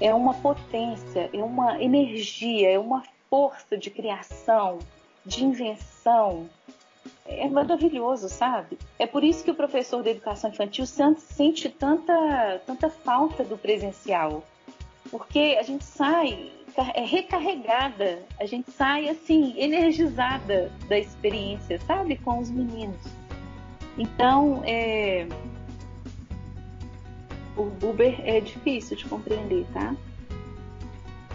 [0.00, 4.78] é uma potência, é uma energia, é uma força de criação,
[5.24, 6.48] de invenção.
[7.26, 8.78] É maravilhoso, sabe?
[8.98, 14.42] É por isso que o professor de educação infantil sente tanta, tanta falta do presencial.
[15.10, 16.50] Porque a gente sai
[16.94, 22.16] é recarregada, a gente sai assim, energizada da experiência, sabe?
[22.16, 23.00] Com os meninos.
[23.98, 25.26] Então, é,
[27.56, 29.94] o Buber é difícil de compreender, tá?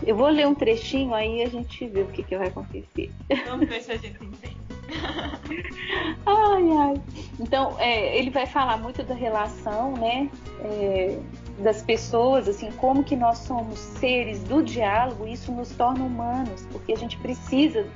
[0.06, 3.12] Eu vou ler um trechinho, aí a gente vê o que, que vai acontecer.
[3.48, 4.58] Vamos ver se a gente entende.
[6.26, 7.02] ai, ai.
[7.40, 10.30] Então, é, ele vai falar muito da relação, né?
[10.62, 11.18] É,
[11.60, 16.92] das pessoas, assim, como que nós somos seres do diálogo, isso nos torna humanos, porque
[16.92, 17.88] a gente precisa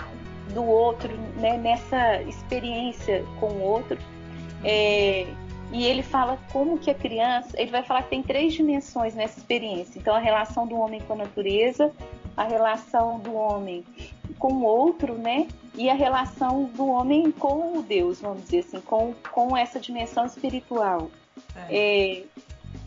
[0.53, 1.57] do outro, né?
[1.57, 3.97] Nessa experiência com o outro.
[4.63, 5.27] É,
[5.71, 9.37] e ele fala como que a criança, ele vai falar que tem três dimensões nessa
[9.37, 9.99] experiência.
[9.99, 11.91] Então a relação do homem com a natureza,
[12.35, 13.85] a relação do homem
[14.39, 15.47] com o outro, né?
[15.75, 20.25] E a relação do homem com o Deus, vamos dizer assim, com, com essa dimensão
[20.25, 21.11] espiritual.
[21.69, 21.77] É.
[21.77, 22.23] É,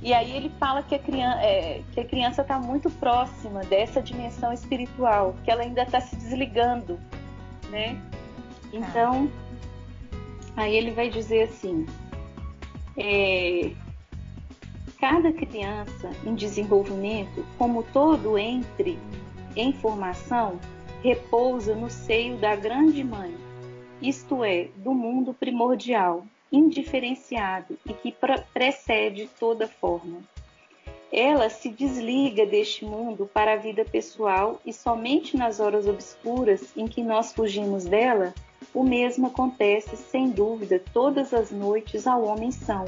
[0.01, 4.03] e aí ele fala que a criança é, que a criança está muito próxima dessa
[4.03, 6.99] dimensão espiritual, que ela ainda está se desligando,
[7.70, 7.95] né?
[7.95, 8.18] Tá.
[8.72, 9.30] Então,
[10.57, 11.87] aí ele vai dizer assim:
[12.97, 13.72] é,
[15.01, 18.99] cada criança em desenvolvimento, como todo entre
[19.57, 20.59] em formação,
[21.03, 23.34] repousa no seio da grande mãe,
[24.01, 28.14] isto é, do mundo primordial, indiferenciado e que
[28.53, 30.20] precede toda forma.
[31.11, 36.86] Ela se desliga deste mundo para a vida pessoal e somente nas horas obscuras em
[36.86, 38.32] que nós fugimos dela
[38.75, 42.85] o mesmo acontece, sem dúvida, todas as noites ao homem são.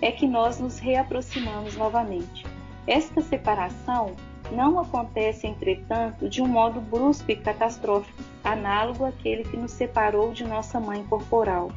[0.00, 2.46] É que nós nos reaproximamos novamente.
[2.86, 4.16] Esta separação
[4.52, 10.44] não acontece, entretanto, de um modo brusco e catastrófico, análogo àquele que nos separou de
[10.44, 11.70] nossa mãe corporal.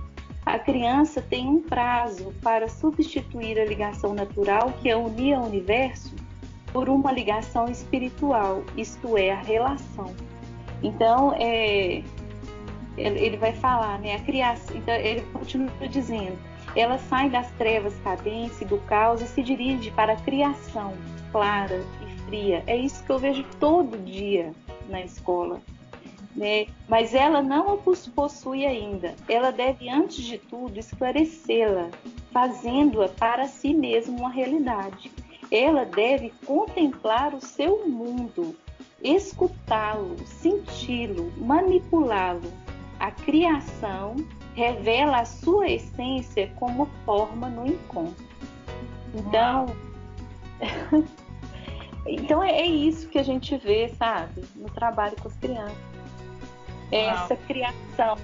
[0.45, 6.13] A criança tem um prazo para substituir a ligação natural que a unia ao universo
[6.71, 10.13] por uma ligação espiritual, isto é, a relação.
[10.81, 12.03] Então, é,
[12.97, 14.15] ele vai falar, né?
[14.15, 16.37] A criação, então ele continua dizendo,
[16.75, 20.93] ela sai das trevas cadentes do caos e se dirige para a criação
[21.31, 22.63] clara e fria.
[22.67, 24.51] É isso que eu vejo todo dia
[24.87, 25.59] na escola.
[26.35, 26.67] Né?
[26.87, 29.15] Mas ela não a possui ainda.
[29.27, 31.89] Ela deve, antes de tudo, esclarecê-la,
[32.31, 35.11] fazendo-a para si mesma uma realidade.
[35.51, 38.55] Ela deve contemplar o seu mundo,
[39.03, 42.51] escutá-lo, senti-lo, manipulá-lo,
[43.03, 44.15] a criação
[44.55, 48.25] revela a sua essência como forma no encontro.
[49.13, 49.65] Então,
[52.07, 55.77] então é, é, isso que a gente vê, sabe, no trabalho com as crianças.
[56.93, 58.15] É essa criação.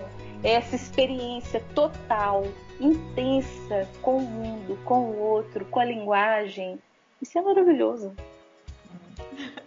[0.43, 2.47] essa experiência total,
[2.79, 6.79] intensa com o mundo, com o outro, com a linguagem.
[7.21, 8.15] Isso é maravilhoso.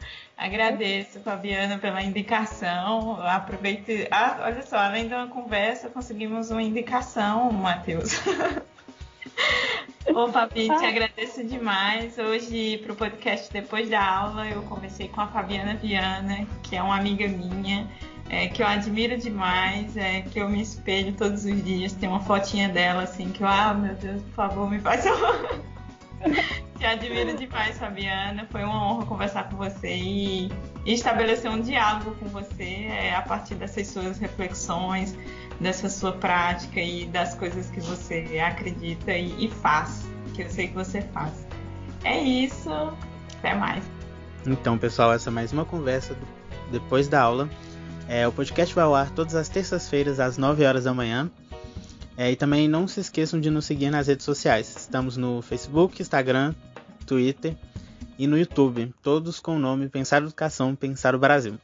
[0.43, 3.17] Agradeço, Fabiana, pela indicação.
[3.23, 4.09] Aproveite.
[4.11, 8.21] Ah, olha só, além de uma conversa, conseguimos uma indicação, Matheus.
[10.13, 12.19] Ô, Fabi, te agradeço demais.
[12.19, 16.83] Hoje, para o podcast Depois da Aula, eu comecei com a Fabiana Viana, que é
[16.83, 17.89] uma amiga minha,
[18.29, 21.93] é, que eu admiro demais, é, que eu me espelho todos os dias.
[21.93, 25.72] Tem uma fotinha dela, assim, que eu, ah, meu Deus, por favor, me faz uma.
[26.79, 28.47] Te admiro demais, Fabiana.
[28.51, 30.53] Foi uma honra conversar com você e,
[30.85, 35.17] estabelecer um diálogo com você é, a partir dessas suas reflexões,
[35.61, 40.05] dessa sua prática e das coisas que você acredita e, e faz,
[40.35, 41.47] que eu sei que você faz.
[42.05, 42.71] É isso.
[43.39, 43.85] Até mais.
[44.47, 46.17] Então, pessoal, essa é mais uma conversa
[46.71, 47.49] depois da aula.
[48.09, 51.31] É, o podcast vai ao ar todas as terças-feiras às 9 horas da manhã.
[52.17, 54.75] É, e também não se esqueçam de nos seguir nas redes sociais.
[54.77, 56.55] Estamos no Facebook, Instagram,
[57.07, 57.57] Twitter
[58.19, 61.55] e no YouTube, todos com o nome Pensar Educação, Pensar o Brasil.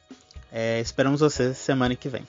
[0.51, 2.25] É, esperamos vocês semana que vem.